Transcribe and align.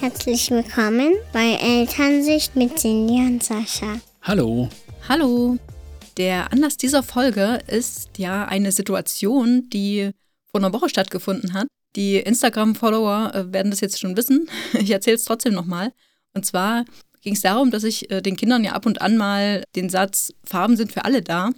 Herzlich 0.00 0.50
willkommen 0.50 1.12
bei 1.30 1.58
Elternsicht 1.60 2.56
mit 2.56 2.78
Cindy 2.78 3.18
und 3.18 3.44
Sascha. 3.44 4.00
Hallo. 4.22 4.70
Hallo. 5.06 5.58
Der 6.16 6.50
Anlass 6.50 6.78
dieser 6.78 7.02
Folge 7.02 7.58
ist 7.66 8.16
ja 8.16 8.46
eine 8.46 8.72
Situation, 8.72 9.68
die 9.68 10.12
vor 10.46 10.62
einer 10.62 10.72
Woche 10.72 10.88
stattgefunden 10.88 11.52
hat. 11.52 11.66
Die 11.96 12.16
Instagram-Follower 12.16 13.34
äh, 13.34 13.52
werden 13.52 13.70
das 13.70 13.80
jetzt 13.80 14.00
schon 14.00 14.16
wissen. 14.16 14.48
Ich 14.72 14.90
erzähle 14.90 15.16
es 15.16 15.26
trotzdem 15.26 15.52
nochmal. 15.52 15.92
Und 16.32 16.46
zwar 16.46 16.86
ging 17.20 17.34
es 17.34 17.42
darum, 17.42 17.70
dass 17.70 17.84
ich 17.84 18.10
äh, 18.10 18.22
den 18.22 18.36
Kindern 18.36 18.64
ja 18.64 18.72
ab 18.72 18.86
und 18.86 19.02
an 19.02 19.18
mal 19.18 19.64
den 19.76 19.90
Satz 19.90 20.32
Farben 20.44 20.78
sind 20.78 20.92
für 20.92 21.04
alle 21.04 21.20
da 21.20 21.50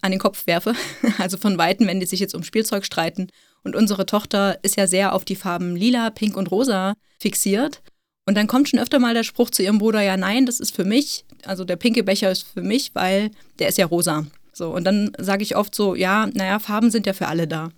an 0.00 0.10
den 0.10 0.18
Kopf 0.18 0.48
werfe. 0.48 0.74
Also 1.18 1.36
von 1.36 1.56
Weitem, 1.56 1.86
wenn 1.86 2.00
die 2.00 2.06
sich 2.06 2.18
jetzt 2.18 2.34
um 2.34 2.42
Spielzeug 2.42 2.84
streiten. 2.84 3.28
Und 3.62 3.76
unsere 3.76 4.06
Tochter 4.06 4.58
ist 4.62 4.76
ja 4.76 4.86
sehr 4.86 5.14
auf 5.14 5.24
die 5.24 5.36
Farben 5.36 5.76
lila, 5.76 6.10
pink 6.10 6.36
und 6.36 6.50
rosa 6.50 6.94
fixiert. 7.18 7.82
Und 8.26 8.36
dann 8.36 8.46
kommt 8.46 8.68
schon 8.68 8.78
öfter 8.78 8.98
mal 8.98 9.14
der 9.14 9.24
Spruch 9.24 9.50
zu 9.50 9.62
ihrem 9.62 9.78
Bruder, 9.78 10.02
ja 10.02 10.16
nein, 10.16 10.46
das 10.46 10.60
ist 10.60 10.74
für 10.74 10.84
mich, 10.84 11.24
also 11.44 11.64
der 11.64 11.76
pinke 11.76 12.04
Becher 12.04 12.30
ist 12.30 12.42
für 12.42 12.62
mich, 12.62 12.94
weil 12.94 13.30
der 13.58 13.68
ist 13.68 13.78
ja 13.78 13.86
rosa. 13.86 14.26
So, 14.52 14.74
und 14.74 14.84
dann 14.84 15.12
sage 15.18 15.42
ich 15.42 15.56
oft 15.56 15.74
so, 15.74 15.94
ja, 15.94 16.28
naja, 16.32 16.58
Farben 16.58 16.90
sind 16.90 17.06
ja 17.06 17.12
für 17.12 17.28
alle 17.28 17.48
da. 17.48 17.70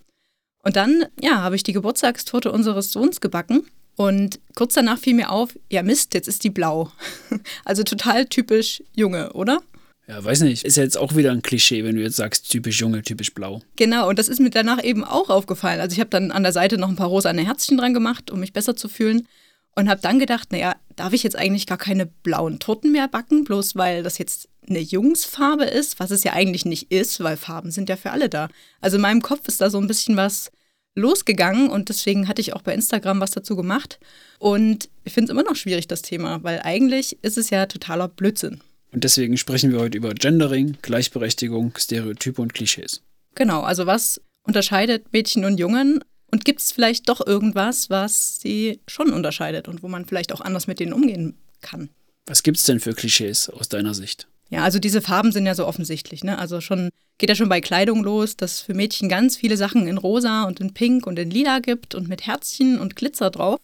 Und 0.62 0.76
dann, 0.76 1.06
ja, 1.20 1.40
habe 1.40 1.56
ich 1.56 1.62
die 1.62 1.72
Geburtstagstorte 1.72 2.52
unseres 2.52 2.92
Sohns 2.92 3.20
gebacken. 3.20 3.66
Und 3.96 4.40
kurz 4.54 4.74
danach 4.74 4.98
fiel 4.98 5.14
mir 5.14 5.30
auf, 5.30 5.56
ja 5.70 5.82
Mist, 5.82 6.14
jetzt 6.14 6.28
ist 6.28 6.44
die 6.44 6.50
blau. 6.50 6.90
Also 7.64 7.82
total 7.82 8.26
typisch 8.26 8.82
Junge, 8.94 9.32
oder? 9.32 9.60
Ja, 10.08 10.22
weiß 10.22 10.40
nicht. 10.42 10.64
Ist 10.64 10.76
ja 10.76 10.82
jetzt 10.82 10.98
auch 10.98 11.14
wieder 11.14 11.30
ein 11.30 11.42
Klischee, 11.42 11.84
wenn 11.84 11.96
du 11.96 12.02
jetzt 12.02 12.16
sagst, 12.16 12.50
typisch 12.50 12.80
Junge, 12.80 13.02
typisch 13.02 13.32
blau. 13.32 13.62
Genau, 13.76 14.08
und 14.08 14.18
das 14.18 14.28
ist 14.28 14.40
mir 14.40 14.50
danach 14.50 14.82
eben 14.82 15.04
auch 15.04 15.30
aufgefallen. 15.30 15.80
Also 15.80 15.94
ich 15.94 16.00
habe 16.00 16.10
dann 16.10 16.32
an 16.32 16.42
der 16.42 16.52
Seite 16.52 16.76
noch 16.76 16.88
ein 16.88 16.96
paar 16.96 17.08
rosane 17.08 17.44
Herzchen 17.46 17.78
dran 17.78 17.94
gemacht, 17.94 18.30
um 18.30 18.40
mich 18.40 18.52
besser 18.52 18.76
zu 18.76 18.88
fühlen. 18.88 19.26
Und 19.74 19.88
habe 19.88 20.02
dann 20.02 20.18
gedacht, 20.18 20.52
naja, 20.52 20.76
darf 20.96 21.14
ich 21.14 21.22
jetzt 21.22 21.36
eigentlich 21.36 21.66
gar 21.66 21.78
keine 21.78 22.04
blauen 22.04 22.58
Torten 22.58 22.92
mehr 22.92 23.08
backen, 23.08 23.44
bloß 23.44 23.74
weil 23.74 24.02
das 24.02 24.18
jetzt 24.18 24.48
eine 24.68 24.80
Jungsfarbe 24.80 25.64
ist, 25.64 25.98
was 25.98 26.10
es 26.10 26.24
ja 26.24 26.34
eigentlich 26.34 26.66
nicht 26.66 26.92
ist, 26.92 27.22
weil 27.22 27.38
Farben 27.38 27.70
sind 27.70 27.88
ja 27.88 27.96
für 27.96 28.10
alle 28.10 28.28
da. 28.28 28.48
Also 28.82 28.96
in 28.96 29.02
meinem 29.02 29.22
Kopf 29.22 29.48
ist 29.48 29.62
da 29.62 29.70
so 29.70 29.78
ein 29.78 29.86
bisschen 29.86 30.16
was 30.16 30.52
losgegangen 30.94 31.70
und 31.70 31.88
deswegen 31.88 32.28
hatte 32.28 32.42
ich 32.42 32.52
auch 32.52 32.60
bei 32.60 32.74
Instagram 32.74 33.20
was 33.20 33.30
dazu 33.30 33.56
gemacht. 33.56 33.98
Und 34.38 34.90
ich 35.04 35.14
finde 35.14 35.32
es 35.32 35.38
immer 35.38 35.48
noch 35.48 35.56
schwierig, 35.56 35.88
das 35.88 36.02
Thema, 36.02 36.42
weil 36.42 36.60
eigentlich 36.62 37.18
ist 37.22 37.38
es 37.38 37.48
ja 37.48 37.64
totaler 37.66 38.08
Blödsinn. 38.08 38.60
Und 38.92 39.04
deswegen 39.04 39.36
sprechen 39.38 39.72
wir 39.72 39.80
heute 39.80 39.96
über 39.96 40.14
Gendering, 40.14 40.76
Gleichberechtigung, 40.82 41.72
Stereotype 41.78 42.40
und 42.40 42.52
Klischees. 42.52 43.02
Genau, 43.34 43.62
also 43.62 43.86
was 43.86 44.20
unterscheidet 44.42 45.12
Mädchen 45.12 45.44
und 45.44 45.58
Jungen? 45.58 46.04
Und 46.30 46.44
gibt 46.44 46.60
es 46.60 46.72
vielleicht 46.72 47.08
doch 47.08 47.26
irgendwas, 47.26 47.90
was 47.90 48.40
sie 48.40 48.80
schon 48.86 49.12
unterscheidet 49.12 49.68
und 49.68 49.82
wo 49.82 49.88
man 49.88 50.04
vielleicht 50.04 50.32
auch 50.32 50.40
anders 50.40 50.66
mit 50.66 50.80
denen 50.80 50.92
umgehen 50.92 51.36
kann? 51.60 51.90
Was 52.26 52.42
gibt 52.42 52.58
es 52.58 52.64
denn 52.64 52.80
für 52.80 52.94
Klischees 52.94 53.48
aus 53.50 53.68
deiner 53.68 53.94
Sicht? 53.94 54.28
Ja, 54.48 54.62
also 54.62 54.78
diese 54.78 55.00
Farben 55.00 55.32
sind 55.32 55.46
ja 55.46 55.54
so 55.54 55.66
offensichtlich. 55.66 56.24
Ne? 56.24 56.38
Also 56.38 56.60
schon 56.60 56.90
geht 57.18 57.30
ja 57.30 57.34
schon 57.34 57.48
bei 57.48 57.60
Kleidung 57.60 58.02
los, 58.04 58.36
dass 58.36 58.52
es 58.52 58.60
für 58.60 58.74
Mädchen 58.74 59.08
ganz 59.08 59.36
viele 59.36 59.56
Sachen 59.56 59.86
in 59.86 59.98
rosa 59.98 60.44
und 60.44 60.60
in 60.60 60.74
pink 60.74 61.06
und 61.06 61.18
in 61.18 61.30
lila 61.30 61.60
gibt 61.60 61.94
und 61.94 62.08
mit 62.08 62.26
Herzchen 62.26 62.78
und 62.78 62.96
Glitzer 62.96 63.30
drauf. 63.30 63.60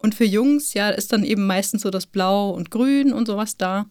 Und 0.00 0.14
für 0.14 0.24
Jungs, 0.24 0.74
ja, 0.74 0.90
ist 0.90 1.12
dann 1.12 1.24
eben 1.24 1.46
meistens 1.46 1.82
so 1.82 1.90
das 1.90 2.06
Blau 2.06 2.50
und 2.50 2.70
Grün 2.70 3.12
und 3.12 3.26
sowas 3.26 3.56
da 3.56 3.86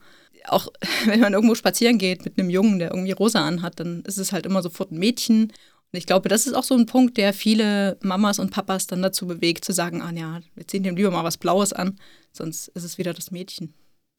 auch 0.48 0.68
wenn 1.06 1.20
man 1.20 1.34
irgendwo 1.34 1.56
spazieren 1.56 1.98
geht 1.98 2.26
mit 2.26 2.38
einem 2.38 2.50
Jungen, 2.50 2.80
der 2.80 2.92
irgendwie 2.92 3.12
rosa 3.12 3.46
anhat, 3.46 3.80
dann 3.80 4.02
ist 4.04 4.18
es 4.18 4.32
halt 4.32 4.46
immer 4.46 4.62
sofort 4.62 4.92
ein 4.92 5.00
Mädchen. 5.00 5.44
Und 5.44 5.98
ich 5.98 6.06
glaube, 6.06 6.28
das 6.30 6.48
ist 6.48 6.54
auch 6.54 6.64
so 6.64 6.76
ein 6.76 6.86
Punkt, 6.86 7.18
der 7.18 7.34
viele 7.34 7.98
Mamas 8.02 8.40
und 8.40 8.52
Papas 8.52 8.88
dann 8.88 9.02
dazu 9.02 9.26
bewegt, 9.26 9.64
zu 9.64 9.72
sagen, 9.72 10.02
ah 10.02 10.12
ja, 10.12 10.42
wir 10.56 10.68
ziehen 10.68 10.84
dem 10.84 10.98
lieber 10.98 11.12
mal 11.12 11.24
was 11.24 11.38
Blaues 11.38 11.72
an, 11.72 11.98
sonst 12.34 12.68
ist 12.70 12.84
es 12.84 12.98
wieder 12.98 13.14
das 13.14 13.32
Mädchen. 13.32 13.74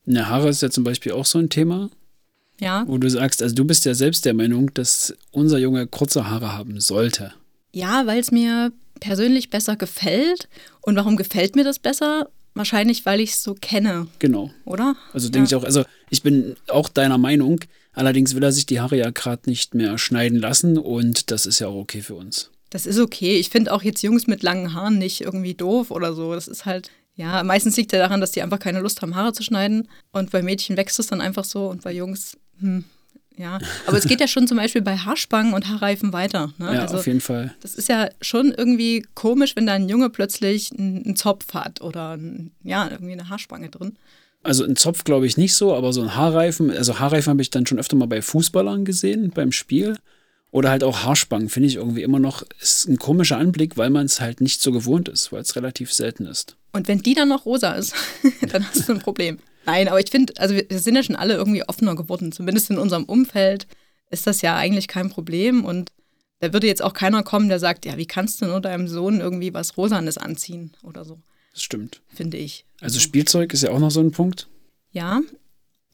Na, 0.07 0.29
Haare 0.29 0.49
ist 0.49 0.63
ja 0.63 0.71
zum 0.71 0.85
Beispiel 0.85 1.13
auch 1.13 1.27
so 1.27 1.39
ein 1.39 1.51
Thema. 1.51 1.91
Ja. 2.61 2.85
Wo 2.89 2.99
du 2.99 3.09
sagst, 3.09 3.43
also 3.43 3.55
du 3.55 3.65
bist 3.65 3.85
ja 3.85 3.95
selbst 3.95 4.25
der 4.25 4.35
Meinung, 4.35 4.73
dass 4.75 5.15
unser 5.31 5.59
Junge 5.59 5.87
kurze 5.87 6.29
Haare 6.29 6.55
haben 6.55 6.81
sollte. 6.81 7.33
Ja, 7.73 8.07
weil 8.07 8.19
es 8.19 8.33
mir 8.33 8.73
persönlich 9.01 9.51
besser 9.51 9.77
gefällt. 9.77 10.49
Und 10.81 10.97
warum 10.97 11.17
gefällt 11.17 11.55
mir 11.55 11.65
das 11.65 11.79
besser? 11.79 12.31
Wahrscheinlich, 12.59 13.07
weil 13.07 13.21
ich 13.21 13.31
es 13.31 13.43
so 13.43 13.55
kenne. 13.55 14.09
Genau. 14.19 14.51
Oder? 14.65 14.97
Also 15.13 15.29
denke 15.29 15.49
ja. 15.49 15.57
ich 15.57 15.63
auch, 15.63 15.65
also 15.65 15.85
ich 16.11 16.23
bin 16.23 16.57
auch 16.69 16.89
deiner 16.89 17.17
Meinung. 17.17 17.61
Allerdings 17.93 18.35
will 18.35 18.43
er 18.43 18.53
sich 18.53 18.67
die 18.67 18.81
Haare 18.81 18.97
ja 18.97 19.11
gerade 19.11 19.49
nicht 19.49 19.75
mehr 19.75 19.97
schneiden 19.97 20.39
lassen 20.39 20.77
und 20.77 21.31
das 21.31 21.47
ist 21.47 21.61
ja 21.61 21.69
auch 21.69 21.77
okay 21.77 22.03
für 22.03 22.17
uns. 22.17 22.51
Das 22.71 22.85
ist 22.85 22.99
okay. 22.99 23.37
Ich 23.37 23.49
finde 23.49 23.73
auch 23.73 23.83
jetzt 23.83 24.03
Jungs 24.03 24.27
mit 24.27 24.43
langen 24.43 24.75
Haaren 24.75 24.99
nicht 24.99 25.21
irgendwie 25.21 25.55
doof 25.55 25.91
oder 25.91 26.13
so. 26.15 26.35
Das 26.35 26.49
ist 26.49 26.67
halt, 26.67 26.91
ja, 27.15 27.43
meistens 27.43 27.77
liegt 27.77 27.93
ja 27.93 27.99
daran, 27.99 28.21
dass 28.21 28.33
die 28.33 28.43
einfach 28.43 28.59
keine 28.59 28.81
Lust 28.81 29.03
haben, 29.03 29.15
Haare 29.15 29.33
zu 29.33 29.43
schneiden. 29.43 29.89
Und 30.13 30.31
bei 30.31 30.43
Mädchen 30.43 30.77
wächst 30.77 30.99
es 30.99 31.07
dann 31.07 31.21
einfach 31.21 31.45
so 31.45 31.69
und 31.69 31.83
bei 31.83 31.93
Jungs, 31.93 32.37
hm, 32.61 32.85
ja. 33.39 33.59
Aber 33.87 33.97
es 33.97 34.07
geht 34.07 34.21
ja 34.21 34.29
schon 34.29 34.47
zum 34.47 34.57
Beispiel 34.57 34.83
bei 34.83 34.97
Haarspangen 34.97 35.55
und 35.55 35.69
Haarreifen 35.69 36.13
weiter. 36.13 36.53
Ne? 36.59 36.75
Ja, 36.75 36.83
also, 36.83 36.99
auf 36.99 37.07
jeden 37.07 37.21
Fall. 37.21 37.55
Das 37.61 37.75
ist 37.75 37.89
ja 37.89 38.09
schon 38.21 38.53
irgendwie 38.53 39.07
komisch, 39.15 39.57
wenn 39.57 39.67
da 39.67 39.75
ein 39.75 39.89
Junge 39.89 40.11
plötzlich 40.11 40.73
einen 40.73 41.17
Zopf 41.17 41.55
hat 41.55 41.81
oder 41.81 42.17
ein, 42.17 42.51
ja, 42.63 42.89
irgendwie 42.91 43.13
eine 43.13 43.29
Haarspange 43.29 43.69
drin. 43.69 43.97
Also 44.43 44.65
ein 44.65 44.77
Zopf 44.77 45.05
glaube 45.05 45.27
ich 45.27 45.37
nicht 45.37 45.55
so, 45.55 45.75
aber 45.75 45.93
so 45.93 46.01
ein 46.03 46.15
Haarreifen, 46.15 46.71
also 46.71 46.99
Haarreifen 46.99 47.31
habe 47.31 47.43
ich 47.43 47.51
dann 47.51 47.67
schon 47.67 47.79
öfter 47.79 47.97
mal 47.97 48.07
bei 48.07 48.23
Fußballern 48.23 48.85
gesehen, 48.85 49.31
beim 49.31 49.53
Spiel. 49.53 49.97
Oder 50.51 50.71
halt 50.71 50.83
auch 50.83 51.03
Haarspangen, 51.03 51.51
finde 51.51 51.69
ich 51.69 51.77
irgendwie 51.77 52.03
immer 52.03 52.19
noch, 52.19 52.43
ist 52.61 52.89
ein 52.89 52.97
komischer 52.97 53.37
Anblick, 53.37 53.77
weil 53.77 53.91
man 53.91 54.07
es 54.07 54.21
halt 54.21 54.41
nicht 54.41 54.63
so 54.63 54.73
gewohnt 54.73 55.09
ist, 55.09 55.31
weil 55.31 55.43
es 55.43 55.57
relativ 55.57 55.93
selten 55.93 56.25
ist. 56.25 56.57
Und 56.73 56.89
wenn 56.89 57.03
die 57.03 57.13
dann 57.13 57.29
noch 57.29 57.45
rosa 57.45 57.73
ist, 57.73 57.95
dann 58.53 58.67
hast 58.67 58.89
du 58.89 58.95
ein 58.95 59.01
Problem. 59.01 59.39
Nein, 59.69 59.89
aber 59.89 60.01
ich 60.01 60.11
finde, 60.11 60.33
also 60.39 60.55
wir 60.55 60.79
sind 60.79 60.97
ja 60.97 61.03
schon 61.03 61.15
alle 61.15 61.35
irgendwie 61.35 61.63
offener 61.63 61.95
geworden. 61.95 62.33
Zumindest 62.33 62.71
in 62.71 62.79
unserem 62.79 63.05
Umfeld 63.05 63.67
ist 64.09 64.27
das 64.27 64.41
ja 64.41 64.57
eigentlich 64.57 64.89
kein 64.89 65.11
Problem. 65.11 65.63
Und 65.63 65.93
da 66.41 66.55
würde 66.55 66.67
jetzt 66.67 66.83
auch 66.83 66.95
keiner 66.95 67.23
kommen, 67.23 67.51
der 67.51 67.59
sagt, 67.59 67.85
ja, 67.85 67.99
wie 67.99 68.07
kannst 68.07 68.41
du 68.41 68.47
nur 68.47 68.63
deinem 68.63 68.89
Sohn 68.89 69.21
irgendwie 69.21 69.53
was 69.53 69.77
Rosanes 69.77 70.17
anziehen 70.17 70.73
oder 70.83 71.05
so. 71.05 71.21
Das 71.53 71.63
stimmt. 71.63 72.01
Finde 72.09 72.39
ich. 72.39 72.65
Also 72.81 72.99
Spielzeug 72.99 73.53
ist 73.53 73.63
ja 73.63 73.71
auch 73.71 73.79
noch 73.79 73.91
so 73.91 74.01
ein 74.01 74.11
Punkt. 74.11 74.49
Ja, 74.91 75.21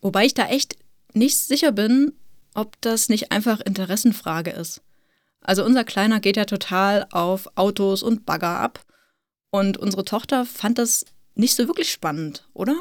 wobei 0.01 0.25
ich 0.25 0.35
da 0.35 0.47
echt 0.47 0.77
nicht 1.13 1.37
sicher 1.37 1.73
bin, 1.73 2.13
ob 2.55 2.81
das 2.81 3.09
nicht 3.09 3.33
einfach 3.33 3.61
Interessenfrage 3.61 4.51
ist. 4.51 4.83
Also 5.41 5.65
unser 5.65 5.83
Kleiner 5.83 6.21
geht 6.21 6.37
ja 6.37 6.45
total 6.45 7.09
auf 7.11 7.49
Autos 7.57 8.05
und 8.05 8.25
Bagger 8.25 8.61
ab. 8.61 8.87
Und 9.51 9.79
unsere 9.79 10.05
Tochter 10.05 10.47
fand 10.47 10.79
das 10.79 11.07
nicht 11.35 11.57
so 11.57 11.67
wirklich 11.67 11.91
spannend, 11.91 12.49
oder? 12.55 12.77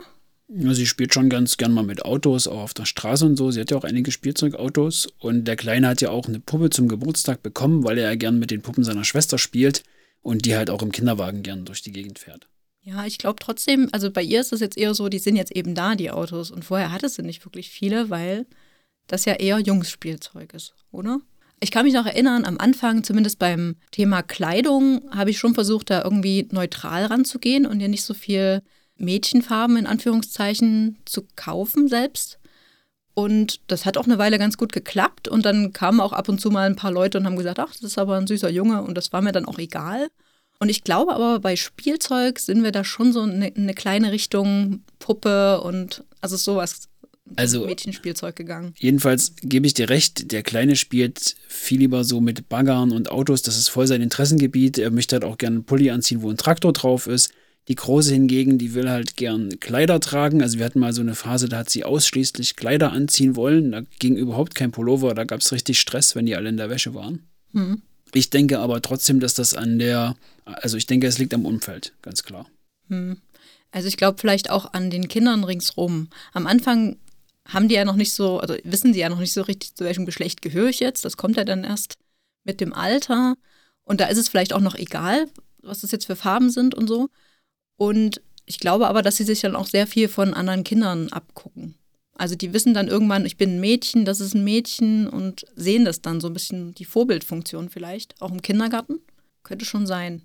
Sie 0.47 0.85
spielt 0.85 1.13
schon 1.13 1.29
ganz 1.29 1.57
gern 1.57 1.71
mal 1.71 1.83
mit 1.83 2.05
Autos, 2.05 2.47
auch 2.47 2.59
auf 2.59 2.73
der 2.73 2.85
Straße 2.85 3.25
und 3.25 3.37
so. 3.37 3.49
Sie 3.49 3.61
hat 3.61 3.71
ja 3.71 3.77
auch 3.77 3.85
einige 3.85 4.11
Spielzeugautos. 4.11 5.07
Und 5.19 5.45
der 5.45 5.55
Kleine 5.55 5.87
hat 5.87 6.01
ja 6.01 6.09
auch 6.09 6.27
eine 6.27 6.39
Puppe 6.39 6.69
zum 6.69 6.87
Geburtstag 6.87 7.41
bekommen, 7.41 7.83
weil 7.83 7.97
er 7.97 8.09
ja 8.09 8.15
gern 8.15 8.39
mit 8.39 8.51
den 8.51 8.61
Puppen 8.61 8.83
seiner 8.83 9.03
Schwester 9.03 9.37
spielt 9.37 9.83
und 10.21 10.45
die 10.45 10.55
halt 10.55 10.69
auch 10.69 10.81
im 10.81 10.91
Kinderwagen 10.91 11.43
gern 11.43 11.65
durch 11.65 11.81
die 11.81 11.91
Gegend 11.91 12.19
fährt. 12.19 12.49
Ja, 12.81 13.05
ich 13.05 13.17
glaube 13.17 13.37
trotzdem, 13.39 13.87
also 13.93 14.11
bei 14.11 14.21
ihr 14.21 14.41
ist 14.41 14.51
es 14.51 14.59
jetzt 14.59 14.77
eher 14.77 14.93
so, 14.93 15.07
die 15.07 15.19
sind 15.19 15.37
jetzt 15.37 15.53
eben 15.53 15.73
da, 15.73 15.95
die 15.95 16.11
Autos. 16.11 16.51
Und 16.51 16.65
vorher 16.65 16.91
hatte 16.91 17.07
sie 17.07 17.23
nicht 17.23 17.45
wirklich 17.45 17.69
viele, 17.69 18.09
weil 18.09 18.45
das 19.07 19.25
ja 19.25 19.33
eher 19.33 19.59
Jungsspielzeug 19.59 20.53
ist, 20.53 20.75
oder? 20.91 21.19
Ich 21.61 21.71
kann 21.71 21.85
mich 21.85 21.93
noch 21.93 22.05
erinnern, 22.05 22.43
am 22.43 22.57
Anfang, 22.57 23.05
zumindest 23.05 23.39
beim 23.39 23.77
Thema 23.91 24.21
Kleidung, 24.21 25.09
habe 25.11 25.29
ich 25.29 25.39
schon 25.39 25.53
versucht, 25.53 25.89
da 25.89 26.03
irgendwie 26.03 26.49
neutral 26.51 27.05
ranzugehen 27.05 27.65
und 27.65 27.79
ja 27.79 27.87
nicht 27.87 28.03
so 28.03 28.13
viel 28.13 28.61
Mädchenfarben 28.97 29.77
in 29.77 29.87
Anführungszeichen 29.87 30.97
zu 31.05 31.27
kaufen 31.35 31.87
selbst. 31.87 32.39
Und 33.15 33.59
das 33.67 33.85
hat 33.85 33.97
auch 33.97 34.05
eine 34.05 34.17
Weile 34.17 34.39
ganz 34.39 34.57
gut 34.57 34.73
geklappt. 34.73 35.27
Und 35.27 35.45
dann 35.45 35.71
kamen 35.71 35.99
auch 35.99 36.13
ab 36.13 36.29
und 36.29 36.41
zu 36.41 36.49
mal 36.49 36.67
ein 36.67 36.75
paar 36.75 36.91
Leute 36.91 37.17
und 37.17 37.25
haben 37.25 37.35
gesagt, 37.35 37.59
ach, 37.59 37.73
das 37.73 37.83
ist 37.83 37.97
aber 37.97 38.17
ein 38.17 38.27
süßer 38.27 38.49
Junge. 38.49 38.81
Und 38.81 38.95
das 38.95 39.13
war 39.13 39.21
mir 39.21 39.31
dann 39.31 39.45
auch 39.45 39.59
egal. 39.59 40.09
Und 40.59 40.69
ich 40.69 40.83
glaube 40.83 41.13
aber, 41.13 41.39
bei 41.39 41.55
Spielzeug 41.55 42.39
sind 42.39 42.63
wir 42.63 42.71
da 42.71 42.83
schon 42.83 43.11
so 43.11 43.21
eine, 43.21 43.53
eine 43.55 43.73
kleine 43.73 44.11
Richtung 44.11 44.83
Puppe 44.99 45.61
und 45.61 46.03
also 46.21 46.37
sowas. 46.37 46.87
Also 47.35 47.65
Mädchenspielzeug 47.65 48.35
gegangen. 48.35 48.73
Jedenfalls 48.77 49.33
gebe 49.41 49.65
ich 49.65 49.73
dir 49.73 49.89
recht, 49.89 50.31
der 50.31 50.43
Kleine 50.43 50.75
spielt 50.75 51.35
viel 51.47 51.79
lieber 51.79 52.03
so 52.03 52.21
mit 52.21 52.49
Baggern 52.49 52.91
und 52.91 53.11
Autos, 53.11 53.41
das 53.41 53.57
ist 53.57 53.69
voll 53.69 53.87
sein 53.87 54.01
Interessengebiet. 54.01 54.77
Er 54.77 54.91
möchte 54.91 55.15
halt 55.15 55.23
auch 55.23 55.37
gerne 55.37 55.57
einen 55.57 55.65
Pulli 55.65 55.89
anziehen, 55.89 56.21
wo 56.21 56.29
ein 56.29 56.37
Traktor 56.37 56.73
drauf 56.73 57.07
ist. 57.07 57.33
Die 57.69 57.75
Große 57.75 58.13
hingegen, 58.13 58.57
die 58.57 58.73
will 58.73 58.89
halt 58.89 59.15
gern 59.15 59.59
Kleider 59.59 59.99
tragen. 59.99 60.41
Also 60.41 60.57
wir 60.57 60.65
hatten 60.65 60.79
mal 60.79 60.93
so 60.93 61.01
eine 61.01 61.15
Phase, 61.15 61.47
da 61.47 61.59
hat 61.59 61.69
sie 61.69 61.85
ausschließlich 61.85 62.55
Kleider 62.55 62.91
anziehen 62.91 63.35
wollen. 63.35 63.71
Da 63.71 63.81
ging 63.99 64.17
überhaupt 64.17 64.53
kein 64.53 64.71
Pullover, 64.71 65.13
da 65.13 65.23
gab 65.23 65.39
es 65.39 65.51
richtig 65.51 65.79
Stress, 65.79 66.15
wenn 66.15 66.25
die 66.25 66.35
alle 66.35 66.49
in 66.49 66.57
der 66.57 66.69
Wäsche 66.69 66.93
waren. 66.93 67.27
Mhm. 67.53 67.81
Ich 68.13 68.29
denke 68.29 68.59
aber 68.59 68.81
trotzdem, 68.81 69.19
dass 69.19 69.33
das 69.33 69.53
an 69.53 69.79
der, 69.79 70.15
also 70.45 70.77
ich 70.77 70.85
denke, 70.85 71.07
es 71.07 71.17
liegt 71.17 71.33
am 71.33 71.45
Umfeld, 71.45 71.93
ganz 72.01 72.23
klar. 72.23 72.47
Mhm. 72.89 73.17
Also 73.71 73.87
ich 73.87 73.97
glaube 73.97 74.19
vielleicht 74.19 74.49
auch 74.49 74.73
an 74.73 74.89
den 74.89 75.07
Kindern 75.07 75.43
ringsrum. 75.43 76.09
Am 76.33 76.45
Anfang 76.45 76.97
haben 77.47 77.67
die 77.67 77.75
ja 77.75 77.85
noch 77.85 77.95
nicht 77.95 78.13
so, 78.13 78.39
also 78.39 78.55
wissen 78.63 78.93
die 78.93 78.99
ja 78.99 79.09
noch 79.09 79.19
nicht 79.19 79.33
so 79.33 79.41
richtig, 79.41 79.75
zu 79.75 79.83
welchem 79.83 80.05
Geschlecht 80.05 80.41
gehöre 80.41 80.69
ich 80.69 80.79
jetzt. 80.79 81.05
Das 81.05 81.17
kommt 81.17 81.37
ja 81.37 81.43
dann 81.43 81.63
erst 81.63 81.95
mit 82.43 82.61
dem 82.61 82.73
Alter. 82.73 83.35
Und 83.83 83.99
da 83.99 84.05
ist 84.05 84.17
es 84.17 84.29
vielleicht 84.29 84.53
auch 84.53 84.61
noch 84.61 84.75
egal, 84.75 85.27
was 85.61 85.81
das 85.81 85.91
jetzt 85.91 86.05
für 86.05 86.15
Farben 86.15 86.49
sind 86.49 86.75
und 86.75 86.87
so. 86.87 87.09
Und 87.77 88.21
ich 88.45 88.59
glaube 88.59 88.87
aber, 88.87 89.01
dass 89.01 89.17
sie 89.17 89.23
sich 89.23 89.41
dann 89.41 89.55
auch 89.55 89.67
sehr 89.67 89.87
viel 89.87 90.07
von 90.07 90.33
anderen 90.33 90.63
Kindern 90.63 91.09
abgucken. 91.09 91.75
Also 92.15 92.35
die 92.35 92.53
wissen 92.53 92.73
dann 92.73 92.87
irgendwann, 92.87 93.25
ich 93.25 93.37
bin 93.37 93.55
ein 93.55 93.59
Mädchen, 93.59 94.05
das 94.05 94.19
ist 94.19 94.35
ein 94.35 94.43
Mädchen 94.43 95.07
und 95.07 95.45
sehen 95.55 95.85
das 95.85 96.01
dann 96.01 96.21
so 96.21 96.27
ein 96.27 96.33
bisschen 96.33 96.75
die 96.75 96.85
Vorbildfunktion 96.85 97.69
vielleicht, 97.69 98.21
auch 98.21 98.31
im 98.31 98.41
Kindergarten. 98.41 98.99
Könnte 99.41 99.65
schon 99.65 99.87
sein. 99.87 100.21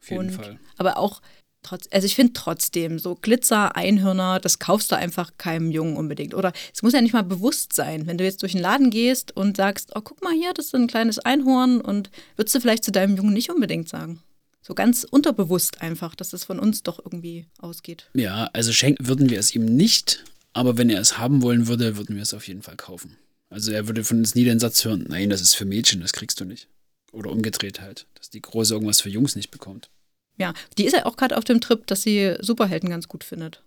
Auf 0.00 0.10
jeden 0.10 0.20
und, 0.20 0.30
Fall. 0.30 0.58
Aber 0.76 0.96
auch 0.96 1.20
trotz, 1.62 1.88
also 1.90 2.06
ich 2.06 2.14
finde 2.14 2.34
trotzdem, 2.34 2.98
so 2.98 3.16
Glitzer, 3.16 3.76
Einhörner, 3.76 4.38
das 4.38 4.58
kaufst 4.58 4.92
du 4.92 4.96
einfach 4.96 5.32
keinem 5.38 5.70
Jungen 5.70 5.96
unbedingt. 5.96 6.34
Oder 6.34 6.52
es 6.72 6.82
muss 6.82 6.92
ja 6.92 7.00
nicht 7.00 7.12
mal 7.12 7.24
bewusst 7.24 7.72
sein. 7.72 8.06
Wenn 8.06 8.18
du 8.18 8.24
jetzt 8.24 8.42
durch 8.42 8.52
den 8.52 8.60
Laden 8.60 8.90
gehst 8.90 9.36
und 9.36 9.56
sagst, 9.56 9.92
oh, 9.96 10.00
guck 10.02 10.22
mal 10.22 10.32
hier, 10.32 10.54
das 10.54 10.66
ist 10.66 10.74
ein 10.74 10.86
kleines 10.86 11.18
Einhorn 11.18 11.80
und 11.80 12.10
würdest 12.36 12.54
du 12.54 12.60
vielleicht 12.60 12.84
zu 12.84 12.92
deinem 12.92 13.16
Jungen 13.16 13.32
nicht 13.32 13.50
unbedingt 13.50 13.88
sagen. 13.88 14.22
So 14.68 14.74
ganz 14.74 15.04
unterbewusst 15.04 15.80
einfach, 15.80 16.14
dass 16.14 16.34
es 16.34 16.44
von 16.44 16.58
uns 16.58 16.82
doch 16.82 16.98
irgendwie 16.98 17.46
ausgeht. 17.58 18.10
Ja, 18.12 18.50
also 18.52 18.70
schenken 18.74 19.08
würden 19.08 19.30
wir 19.30 19.38
es 19.38 19.54
ihm 19.54 19.64
nicht, 19.64 20.24
aber 20.52 20.76
wenn 20.76 20.90
er 20.90 21.00
es 21.00 21.16
haben 21.16 21.40
wollen 21.40 21.68
würde, 21.68 21.96
würden 21.96 22.16
wir 22.16 22.22
es 22.22 22.34
auf 22.34 22.46
jeden 22.46 22.60
Fall 22.60 22.76
kaufen. 22.76 23.16
Also 23.48 23.72
er 23.72 23.86
würde 23.88 24.04
von 24.04 24.18
uns 24.18 24.34
nie 24.34 24.44
den 24.44 24.60
Satz 24.60 24.84
hören, 24.84 25.06
nein, 25.08 25.30
das 25.30 25.40
ist 25.40 25.54
für 25.54 25.64
Mädchen, 25.64 26.02
das 26.02 26.12
kriegst 26.12 26.38
du 26.38 26.44
nicht. 26.44 26.68
Oder 27.12 27.30
umgedreht 27.30 27.80
halt, 27.80 28.06
dass 28.12 28.28
die 28.28 28.42
Große 28.42 28.74
irgendwas 28.74 29.00
für 29.00 29.08
Jungs 29.08 29.36
nicht 29.36 29.50
bekommt. 29.50 29.88
Ja, 30.36 30.52
die 30.76 30.84
ist 30.84 30.92
ja 30.92 31.06
auch 31.06 31.16
gerade 31.16 31.38
auf 31.38 31.44
dem 31.44 31.62
Trip, 31.62 31.86
dass 31.86 32.02
sie 32.02 32.36
Superhelden 32.40 32.90
ganz 32.90 33.08
gut 33.08 33.24
findet. 33.24 33.64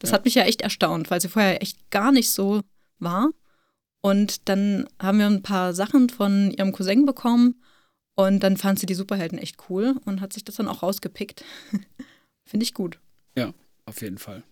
Das 0.00 0.10
Ja. 0.10 0.14
hat 0.16 0.24
mich 0.24 0.34
ja 0.34 0.42
echt 0.42 0.62
erstaunt, 0.62 1.12
weil 1.12 1.20
sie 1.20 1.28
vorher 1.28 1.62
echt 1.62 1.92
gar 1.92 2.10
nicht 2.10 2.32
so 2.32 2.62
war. 2.98 3.30
Und 4.00 4.48
dann 4.48 4.88
haben 4.98 5.20
wir 5.20 5.26
ein 5.26 5.42
paar 5.42 5.74
Sachen 5.74 6.08
von 6.08 6.50
ihrem 6.50 6.72
Cousin 6.72 7.06
bekommen 7.06 7.62
und 8.26 8.40
dann 8.40 8.56
fand 8.56 8.78
sie 8.78 8.86
die 8.86 8.94
Superhelden 8.94 9.38
echt 9.38 9.56
cool 9.68 9.96
und 10.04 10.20
hat 10.20 10.32
sich 10.32 10.44
das 10.44 10.56
dann 10.56 10.68
auch 10.68 10.82
rausgepickt. 10.82 11.44
Finde 12.44 12.64
ich 12.64 12.74
gut. 12.74 12.98
Auf 13.86 14.02
jeden 14.02 14.18
Fall. 14.18 14.42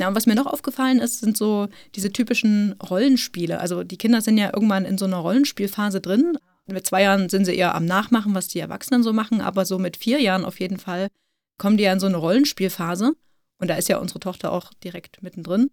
Ja, 0.00 0.08
und 0.08 0.14
was 0.14 0.26
mir 0.26 0.34
noch 0.34 0.46
aufgefallen 0.46 0.98
ist, 0.98 1.20
sind 1.20 1.36
so 1.36 1.68
diese 1.94 2.12
typischen 2.12 2.74
Rollenspiele. 2.82 3.60
Also 3.60 3.84
die 3.84 3.96
Kinder 3.96 4.20
sind 4.20 4.38
ja 4.38 4.50
irgendwann 4.52 4.84
in 4.84 4.98
so 4.98 5.04
einer 5.04 5.18
Rollenspielphase 5.18 6.00
drin. 6.00 6.36
Mit 6.66 6.86
zwei 6.86 7.02
Jahren 7.02 7.28
sind 7.28 7.44
sie 7.44 7.54
eher 7.54 7.74
am 7.74 7.84
Nachmachen, 7.84 8.34
was 8.34 8.48
die 8.48 8.58
Erwachsenen 8.58 9.02
so 9.02 9.12
machen, 9.12 9.40
aber 9.40 9.64
so 9.64 9.78
mit 9.78 9.96
vier 9.96 10.20
Jahren 10.20 10.44
auf 10.44 10.58
jeden 10.58 10.78
Fall 10.78 11.08
kommen 11.58 11.76
die 11.76 11.84
ja 11.84 11.92
in 11.92 12.00
so 12.00 12.06
eine 12.06 12.16
Rollenspielphase. 12.16 13.12
Und 13.58 13.68
da 13.68 13.76
ist 13.76 13.88
ja 13.88 13.98
unsere 13.98 14.18
Tochter 14.18 14.50
auch 14.52 14.72
direkt 14.82 15.22
mittendrin. 15.22 15.70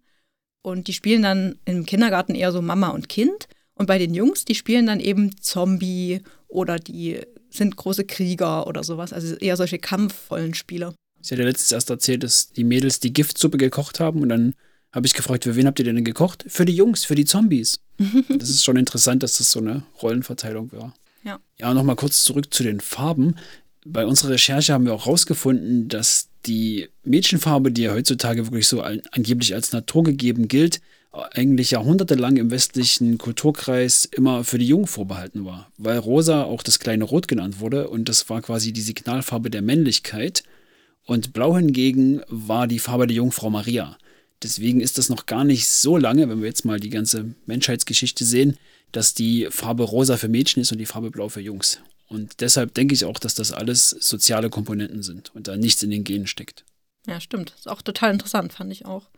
Und 0.62 0.86
die 0.86 0.92
spielen 0.92 1.22
dann 1.22 1.58
im 1.64 1.84
Kindergarten 1.84 2.36
eher 2.36 2.52
so 2.52 2.62
Mama 2.62 2.88
und 2.88 3.08
Kind. 3.08 3.48
Und 3.82 3.86
bei 3.86 3.98
den 3.98 4.14
Jungs, 4.14 4.44
die 4.44 4.54
spielen 4.54 4.86
dann 4.86 5.00
eben 5.00 5.36
Zombie 5.40 6.20
oder 6.46 6.78
die 6.78 7.18
sind 7.50 7.74
große 7.74 8.04
Krieger 8.04 8.68
oder 8.68 8.84
sowas. 8.84 9.12
Also 9.12 9.34
eher 9.34 9.56
solche 9.56 9.80
kampfvollen 9.80 10.54
Spiele. 10.54 10.94
Sie 11.20 11.34
hat 11.34 11.40
ja 11.40 11.44
letztens 11.44 11.72
erst 11.72 11.90
erzählt, 11.90 12.22
dass 12.22 12.52
die 12.52 12.62
Mädels 12.62 13.00
die 13.00 13.12
Giftsuppe 13.12 13.58
gekocht 13.58 13.98
haben 13.98 14.22
und 14.22 14.28
dann 14.28 14.54
habe 14.92 15.08
ich 15.08 15.14
gefragt, 15.14 15.42
für 15.42 15.56
wen 15.56 15.66
habt 15.66 15.80
ihr 15.80 15.84
denn 15.84 16.04
gekocht? 16.04 16.44
Für 16.46 16.64
die 16.64 16.76
Jungs, 16.76 17.04
für 17.04 17.16
die 17.16 17.24
Zombies. 17.24 17.80
das 18.28 18.50
ist 18.50 18.62
schon 18.62 18.76
interessant, 18.76 19.24
dass 19.24 19.38
das 19.38 19.50
so 19.50 19.58
eine 19.58 19.82
Rollenverteilung 20.00 20.70
war. 20.70 20.94
Ja. 21.24 21.40
Ja, 21.58 21.74
nochmal 21.74 21.96
kurz 21.96 22.22
zurück 22.22 22.54
zu 22.54 22.62
den 22.62 22.78
Farben. 22.78 23.34
Bei 23.84 24.06
unserer 24.06 24.30
Recherche 24.30 24.74
haben 24.74 24.84
wir 24.84 24.94
auch 24.94 25.08
rausgefunden, 25.08 25.88
dass 25.88 26.28
die 26.46 26.88
Mädchenfarbe, 27.02 27.72
die 27.72 27.82
ja 27.82 27.94
heutzutage 27.94 28.46
wirklich 28.46 28.68
so 28.68 28.80
an, 28.80 29.02
angeblich 29.10 29.56
als 29.56 29.72
naturgegeben 29.72 30.46
gilt, 30.46 30.80
eigentlich 31.12 31.72
jahrhundertelang 31.72 32.36
im 32.36 32.50
westlichen 32.50 33.18
Kulturkreis 33.18 34.06
immer 34.06 34.44
für 34.44 34.58
die 34.58 34.66
Jungen 34.66 34.86
vorbehalten 34.86 35.44
war, 35.44 35.70
weil 35.76 35.98
rosa 35.98 36.44
auch 36.44 36.62
das 36.62 36.78
kleine 36.78 37.04
Rot 37.04 37.28
genannt 37.28 37.60
wurde 37.60 37.88
und 37.88 38.08
das 38.08 38.30
war 38.30 38.40
quasi 38.40 38.72
die 38.72 38.80
Signalfarbe 38.80 39.50
der 39.50 39.62
Männlichkeit 39.62 40.42
und 41.04 41.32
blau 41.32 41.56
hingegen 41.56 42.22
war 42.28 42.66
die 42.66 42.78
Farbe 42.78 43.06
der 43.06 43.16
Jungfrau 43.16 43.50
Maria. 43.50 43.98
Deswegen 44.42 44.80
ist 44.80 44.98
das 44.98 45.08
noch 45.08 45.26
gar 45.26 45.44
nicht 45.44 45.68
so 45.68 45.96
lange, 45.96 46.28
wenn 46.28 46.40
wir 46.40 46.48
jetzt 46.48 46.64
mal 46.64 46.80
die 46.80 46.90
ganze 46.90 47.34
Menschheitsgeschichte 47.46 48.24
sehen, 48.24 48.56
dass 48.90 49.14
die 49.14 49.48
Farbe 49.50 49.84
rosa 49.84 50.16
für 50.16 50.28
Mädchen 50.28 50.62
ist 50.62 50.72
und 50.72 50.78
die 50.78 50.86
Farbe 50.86 51.10
blau 51.10 51.28
für 51.28 51.40
Jungs. 51.40 51.80
Und 52.08 52.40
deshalb 52.40 52.74
denke 52.74 52.94
ich 52.94 53.04
auch, 53.04 53.18
dass 53.18 53.34
das 53.34 53.52
alles 53.52 53.90
soziale 53.90 54.50
Komponenten 54.50 55.02
sind 55.02 55.34
und 55.34 55.48
da 55.48 55.56
nichts 55.56 55.82
in 55.82 55.90
den 55.90 56.04
Genen 56.04 56.26
steckt. 56.26 56.64
Ja, 57.06 57.20
stimmt. 57.20 57.54
Ist 57.56 57.68
auch 57.68 57.82
total 57.82 58.12
interessant, 58.12 58.52
fand 58.52 58.72
ich 58.72 58.84
auch. 58.84 59.08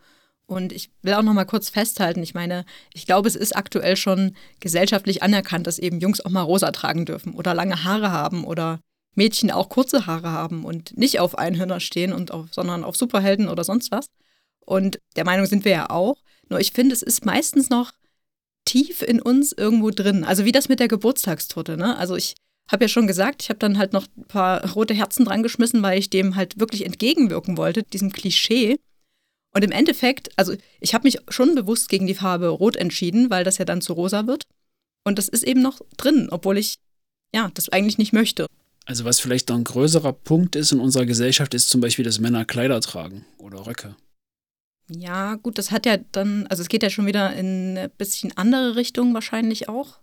Und 0.47 0.71
ich 0.71 0.91
will 1.01 1.13
auch 1.13 1.23
noch 1.23 1.33
mal 1.33 1.45
kurz 1.45 1.69
festhalten, 1.69 2.21
ich 2.21 2.35
meine, 2.35 2.65
ich 2.93 3.05
glaube, 3.07 3.27
es 3.27 3.35
ist 3.35 3.55
aktuell 3.55 3.97
schon 3.97 4.35
gesellschaftlich 4.59 5.23
anerkannt, 5.23 5.65
dass 5.65 5.79
eben 5.79 5.99
Jungs 5.99 6.21
auch 6.21 6.29
mal 6.29 6.41
rosa 6.43 6.71
tragen 6.71 7.05
dürfen 7.05 7.33
oder 7.33 7.55
lange 7.55 7.83
Haare 7.83 8.11
haben 8.11 8.43
oder 8.43 8.79
Mädchen 9.15 9.49
auch 9.49 9.69
kurze 9.69 10.05
Haare 10.05 10.29
haben 10.29 10.65
und 10.65 10.97
nicht 10.97 11.19
auf 11.19 11.37
Einhörner 11.37 11.79
stehen 11.79 12.13
und 12.13 12.31
auf, 12.31 12.47
sondern 12.51 12.83
auf 12.83 12.95
Superhelden 12.95 13.47
oder 13.47 13.63
sonst 13.63 13.91
was. 13.91 14.07
Und 14.59 14.99
der 15.15 15.25
Meinung 15.25 15.45
sind 15.45 15.65
wir 15.65 15.71
ja 15.71 15.89
auch. 15.89 16.17
Nur 16.49 16.59
ich 16.59 16.73
finde, 16.73 16.93
es 16.93 17.01
ist 17.01 17.25
meistens 17.25 17.69
noch 17.69 17.91
tief 18.65 19.01
in 19.01 19.21
uns 19.21 19.51
irgendwo 19.51 19.89
drin. 19.91 20.23
Also 20.23 20.45
wie 20.45 20.51
das 20.51 20.69
mit 20.69 20.79
der 20.79 20.87
Geburtstagstorte, 20.87 21.77
ne? 21.77 21.97
Also 21.97 22.15
ich 22.15 22.35
habe 22.71 22.85
ja 22.85 22.89
schon 22.89 23.07
gesagt, 23.07 23.43
ich 23.43 23.49
habe 23.49 23.59
dann 23.59 23.77
halt 23.77 23.93
noch 23.93 24.07
ein 24.17 24.25
paar 24.25 24.71
rote 24.71 24.93
Herzen 24.93 25.25
dran 25.25 25.43
geschmissen, 25.43 25.83
weil 25.83 25.99
ich 25.99 26.09
dem 26.09 26.35
halt 26.35 26.59
wirklich 26.59 26.83
entgegenwirken 26.85 27.57
wollte, 27.57 27.83
diesem 27.83 28.11
Klischee. 28.11 28.79
Und 29.55 29.63
im 29.63 29.71
Endeffekt, 29.71 30.29
also 30.37 30.53
ich 30.81 30.93
habe 30.93 31.07
mich 31.07 31.17
schon 31.29 31.55
bewusst 31.55 31.87
gegen 31.87 32.07
die 32.07 32.13
Farbe 32.13 32.49
Rot 32.49 32.75
entschieden, 32.75 33.29
weil 33.29 33.45
das 33.45 33.57
ja 33.57 33.63
dann 33.63 33.81
zu 33.81 33.93
rosa 33.93 34.27
wird. 34.27 34.43
Und 35.05 35.17
das 35.17 35.29
ist 35.29 35.43
eben 35.43 35.61
noch 35.61 35.79
drin, 35.95 36.27
obwohl 36.29 36.57
ich 36.57 36.79
ja 37.33 37.49
das 37.53 37.69
eigentlich 37.69 37.97
nicht 37.97 38.11
möchte. 38.11 38.47
Also 38.85 39.05
was 39.05 39.21
vielleicht 39.21 39.47
noch 39.47 39.55
ein 39.55 39.63
größerer 39.63 40.11
Punkt 40.11 40.57
ist 40.57 40.73
in 40.73 40.81
unserer 40.81 41.05
Gesellschaft, 41.05 41.53
ist 41.53 41.69
zum 41.69 41.79
Beispiel, 41.79 42.03
dass 42.03 42.19
Männer 42.19 42.43
Kleider 42.43 42.81
tragen 42.81 43.25
oder 43.37 43.65
Röcke. 43.65 43.95
Ja, 44.89 45.35
gut, 45.35 45.57
das 45.57 45.71
hat 45.71 45.85
ja 45.85 45.97
dann, 46.11 46.47
also 46.47 46.61
es 46.61 46.69
geht 46.69 46.83
ja 46.83 46.89
schon 46.89 47.05
wieder 47.05 47.33
in 47.33 47.77
eine 47.77 47.89
bisschen 47.89 48.35
andere 48.37 48.75
Richtung 48.75 49.13
wahrscheinlich 49.13 49.69
auch. 49.69 49.99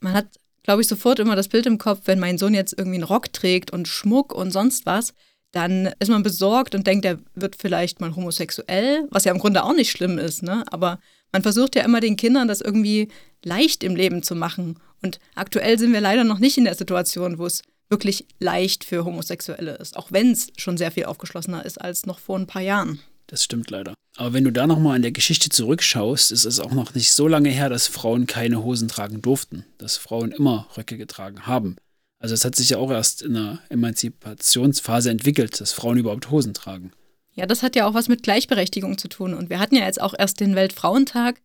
Man 0.00 0.12
hat, 0.12 0.26
glaube 0.64 0.82
ich, 0.82 0.86
sofort 0.86 1.18
immer 1.18 1.34
das 1.34 1.48
Bild 1.48 1.64
im 1.64 1.78
Kopf, 1.78 2.02
wenn 2.04 2.20
mein 2.20 2.36
Sohn 2.36 2.52
jetzt 2.52 2.74
irgendwie 2.76 2.96
einen 2.96 3.04
Rock 3.04 3.32
trägt 3.32 3.72
und 3.72 3.88
Schmuck 3.88 4.34
und 4.34 4.50
sonst 4.50 4.84
was, 4.84 5.14
dann 5.52 5.90
ist 5.98 6.08
man 6.08 6.22
besorgt 6.22 6.74
und 6.74 6.86
denkt, 6.86 7.04
er 7.04 7.18
wird 7.34 7.56
vielleicht 7.56 8.00
mal 8.00 8.16
homosexuell, 8.16 9.06
was 9.10 9.24
ja 9.24 9.32
im 9.32 9.38
Grunde 9.38 9.62
auch 9.64 9.74
nicht 9.74 9.90
schlimm 9.90 10.18
ist, 10.18 10.42
ne? 10.42 10.64
Aber 10.70 10.98
man 11.30 11.42
versucht 11.42 11.76
ja 11.76 11.84
immer 11.84 12.00
den 12.00 12.16
Kindern 12.16 12.48
das 12.48 12.60
irgendwie 12.60 13.08
leicht 13.44 13.84
im 13.84 13.96
Leben 13.96 14.22
zu 14.22 14.34
machen. 14.34 14.78
Und 15.02 15.18
aktuell 15.34 15.78
sind 15.78 15.92
wir 15.92 16.00
leider 16.00 16.24
noch 16.24 16.38
nicht 16.38 16.58
in 16.58 16.64
der 16.64 16.74
Situation, 16.74 17.38
wo 17.38 17.46
es 17.46 17.62
wirklich 17.88 18.26
leicht 18.38 18.84
für 18.84 19.04
Homosexuelle 19.04 19.74
ist, 19.76 19.96
auch 19.96 20.10
wenn 20.10 20.32
es 20.32 20.48
schon 20.56 20.78
sehr 20.78 20.90
viel 20.90 21.04
aufgeschlossener 21.04 21.64
ist 21.64 21.80
als 21.80 22.06
noch 22.06 22.18
vor 22.18 22.38
ein 22.38 22.46
paar 22.46 22.62
Jahren. 22.62 23.00
Das 23.26 23.44
stimmt 23.44 23.70
leider. 23.70 23.94
Aber 24.16 24.32
wenn 24.34 24.44
du 24.44 24.52
da 24.52 24.66
nochmal 24.66 24.96
in 24.96 25.02
der 25.02 25.12
Geschichte 25.12 25.48
zurückschaust, 25.48 26.32
ist 26.32 26.44
es 26.44 26.60
auch 26.60 26.72
noch 26.72 26.94
nicht 26.94 27.12
so 27.12 27.28
lange 27.28 27.48
her, 27.48 27.68
dass 27.68 27.86
Frauen 27.86 28.26
keine 28.26 28.62
Hosen 28.62 28.88
tragen 28.88 29.22
durften, 29.22 29.64
dass 29.78 29.96
Frauen 29.96 30.32
immer 30.32 30.68
Röcke 30.76 30.98
getragen 30.98 31.46
haben. 31.46 31.76
Also 32.22 32.34
es 32.34 32.44
hat 32.44 32.54
sich 32.54 32.70
ja 32.70 32.78
auch 32.78 32.92
erst 32.92 33.22
in 33.22 33.34
der 33.34 33.58
Emanzipationsphase 33.68 35.10
entwickelt, 35.10 35.60
dass 35.60 35.72
Frauen 35.72 35.98
überhaupt 35.98 36.30
Hosen 36.30 36.54
tragen. 36.54 36.92
Ja, 37.34 37.46
das 37.46 37.64
hat 37.64 37.74
ja 37.74 37.84
auch 37.84 37.94
was 37.94 38.06
mit 38.06 38.22
Gleichberechtigung 38.22 38.96
zu 38.96 39.08
tun. 39.08 39.34
Und 39.34 39.50
wir 39.50 39.58
hatten 39.58 39.74
ja 39.74 39.84
jetzt 39.84 40.00
auch 40.00 40.14
erst 40.16 40.38
den 40.38 40.54
Weltfrauentag. 40.54 41.40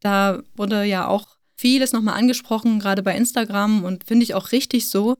Da 0.00 0.42
wurde 0.54 0.84
ja 0.84 1.06
auch 1.08 1.38
vieles 1.56 1.92
nochmal 1.92 2.18
angesprochen, 2.18 2.78
gerade 2.78 3.02
bei 3.02 3.16
Instagram 3.16 3.84
und 3.84 4.04
finde 4.04 4.24
ich 4.24 4.34
auch 4.34 4.52
richtig 4.52 4.90
so. 4.90 5.16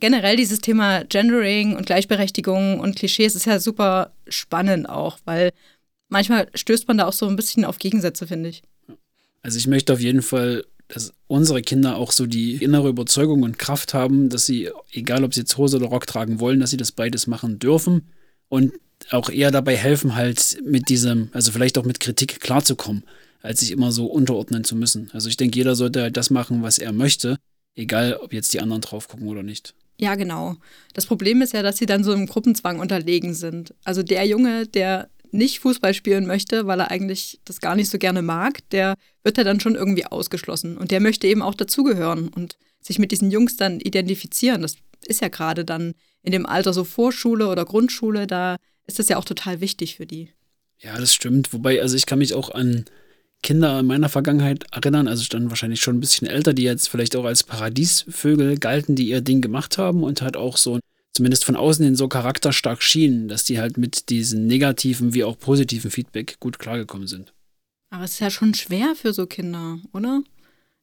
Generell 0.00 0.34
dieses 0.34 0.58
Thema 0.58 1.04
Gendering 1.04 1.76
und 1.76 1.86
Gleichberechtigung 1.86 2.80
und 2.80 2.96
Klischees 2.96 3.36
ist 3.36 3.46
ja 3.46 3.60
super 3.60 4.12
spannend 4.26 4.88
auch, 4.88 5.20
weil 5.24 5.52
manchmal 6.08 6.48
stößt 6.52 6.88
man 6.88 6.98
da 6.98 7.06
auch 7.06 7.12
so 7.12 7.28
ein 7.28 7.36
bisschen 7.36 7.64
auf 7.64 7.78
Gegensätze, 7.78 8.26
finde 8.26 8.48
ich. 8.48 8.62
Also 9.42 9.56
ich 9.56 9.68
möchte 9.68 9.92
auf 9.92 10.00
jeden 10.00 10.22
Fall, 10.22 10.64
dass 10.88 11.12
unsere 11.26 11.62
Kinder 11.62 11.96
auch 11.96 12.12
so 12.12 12.26
die 12.26 12.56
innere 12.56 12.88
Überzeugung 12.88 13.42
und 13.42 13.58
Kraft 13.58 13.94
haben, 13.94 14.30
dass 14.30 14.46
sie, 14.46 14.70
egal 14.90 15.22
ob 15.22 15.34
sie 15.34 15.40
jetzt 15.40 15.56
Hose 15.58 15.76
oder 15.76 15.86
Rock 15.86 16.06
tragen 16.06 16.40
wollen, 16.40 16.60
dass 16.60 16.70
sie 16.70 16.78
das 16.78 16.92
beides 16.92 17.26
machen 17.26 17.58
dürfen 17.58 18.08
und 18.48 18.72
auch 19.10 19.30
eher 19.30 19.50
dabei 19.50 19.76
helfen, 19.76 20.16
halt 20.16 20.58
mit 20.64 20.88
diesem, 20.88 21.28
also 21.32 21.52
vielleicht 21.52 21.78
auch 21.78 21.84
mit 21.84 22.00
Kritik 22.00 22.40
klarzukommen, 22.40 23.04
als 23.42 23.60
sich 23.60 23.70
immer 23.70 23.92
so 23.92 24.06
unterordnen 24.06 24.64
zu 24.64 24.74
müssen. 24.74 25.10
Also 25.12 25.28
ich 25.28 25.36
denke, 25.36 25.56
jeder 25.56 25.76
sollte 25.76 26.02
halt 26.02 26.16
das 26.16 26.30
machen, 26.30 26.62
was 26.62 26.78
er 26.78 26.92
möchte, 26.92 27.38
egal 27.74 28.16
ob 28.16 28.32
jetzt 28.32 28.52
die 28.54 28.60
anderen 28.60 28.82
drauf 28.82 29.08
gucken 29.08 29.28
oder 29.28 29.42
nicht. 29.42 29.74
Ja, 30.00 30.14
genau. 30.14 30.56
Das 30.94 31.06
Problem 31.06 31.42
ist 31.42 31.52
ja, 31.52 31.62
dass 31.62 31.76
sie 31.76 31.86
dann 31.86 32.04
so 32.04 32.12
im 32.12 32.26
Gruppenzwang 32.26 32.78
unterlegen 32.78 33.34
sind. 33.34 33.74
Also 33.84 34.02
der 34.02 34.24
Junge, 34.26 34.66
der 34.66 35.10
nicht 35.30 35.60
Fußball 35.60 35.94
spielen 35.94 36.26
möchte, 36.26 36.66
weil 36.66 36.80
er 36.80 36.90
eigentlich 36.90 37.40
das 37.44 37.60
gar 37.60 37.74
nicht 37.76 37.90
so 37.90 37.98
gerne 37.98 38.22
mag, 38.22 38.68
der 38.70 38.94
wird 39.22 39.38
ja 39.38 39.44
dann 39.44 39.60
schon 39.60 39.74
irgendwie 39.74 40.06
ausgeschlossen. 40.06 40.76
Und 40.76 40.90
der 40.90 41.00
möchte 41.00 41.26
eben 41.26 41.42
auch 41.42 41.54
dazugehören 41.54 42.28
und 42.28 42.56
sich 42.80 42.98
mit 42.98 43.12
diesen 43.12 43.30
Jungs 43.30 43.56
dann 43.56 43.80
identifizieren. 43.80 44.62
Das 44.62 44.76
ist 45.06 45.20
ja 45.20 45.28
gerade 45.28 45.64
dann 45.64 45.94
in 46.22 46.32
dem 46.32 46.46
Alter 46.46 46.72
so 46.72 46.84
Vorschule 46.84 47.48
oder 47.48 47.64
Grundschule, 47.64 48.26
da 48.26 48.56
ist 48.86 48.98
das 48.98 49.08
ja 49.08 49.16
auch 49.16 49.24
total 49.24 49.60
wichtig 49.60 49.96
für 49.96 50.06
die. 50.06 50.32
Ja, 50.78 50.98
das 50.98 51.14
stimmt. 51.14 51.52
Wobei, 51.52 51.80
also 51.82 51.96
ich 51.96 52.06
kann 52.06 52.18
mich 52.18 52.34
auch 52.34 52.50
an 52.50 52.84
Kinder 53.42 53.80
in 53.80 53.86
meiner 53.86 54.08
Vergangenheit 54.08 54.64
erinnern, 54.72 55.06
also 55.06 55.24
dann 55.28 55.50
wahrscheinlich 55.50 55.80
schon 55.80 55.96
ein 55.96 56.00
bisschen 56.00 56.26
älter, 56.26 56.54
die 56.54 56.64
jetzt 56.64 56.88
vielleicht 56.88 57.14
auch 57.16 57.24
als 57.24 57.44
Paradiesvögel 57.44 58.58
galten, 58.58 58.96
die 58.96 59.08
ihr 59.08 59.20
Ding 59.20 59.40
gemacht 59.40 59.78
haben 59.78 60.02
und 60.02 60.22
halt 60.22 60.36
auch 60.36 60.56
so, 60.56 60.80
zumindest 61.12 61.44
von 61.44 61.56
außen 61.56 61.84
hin 61.84 61.96
so 61.96 62.08
charakterstark 62.08 62.82
schienen, 62.82 63.28
dass 63.28 63.44
die 63.44 63.58
halt 63.60 63.76
mit 63.76 64.08
diesem 64.08 64.46
negativen 64.46 65.14
wie 65.14 65.24
auch 65.24 65.38
positiven 65.38 65.90
Feedback 65.90 66.38
gut 66.40 66.58
klargekommen 66.58 67.08
sind. 67.08 67.32
Aber 67.90 68.04
es 68.04 68.12
ist 68.12 68.20
ja 68.20 68.30
schon 68.30 68.54
schwer 68.54 68.94
für 68.94 69.12
so 69.12 69.26
Kinder, 69.26 69.78
oder? 69.92 70.22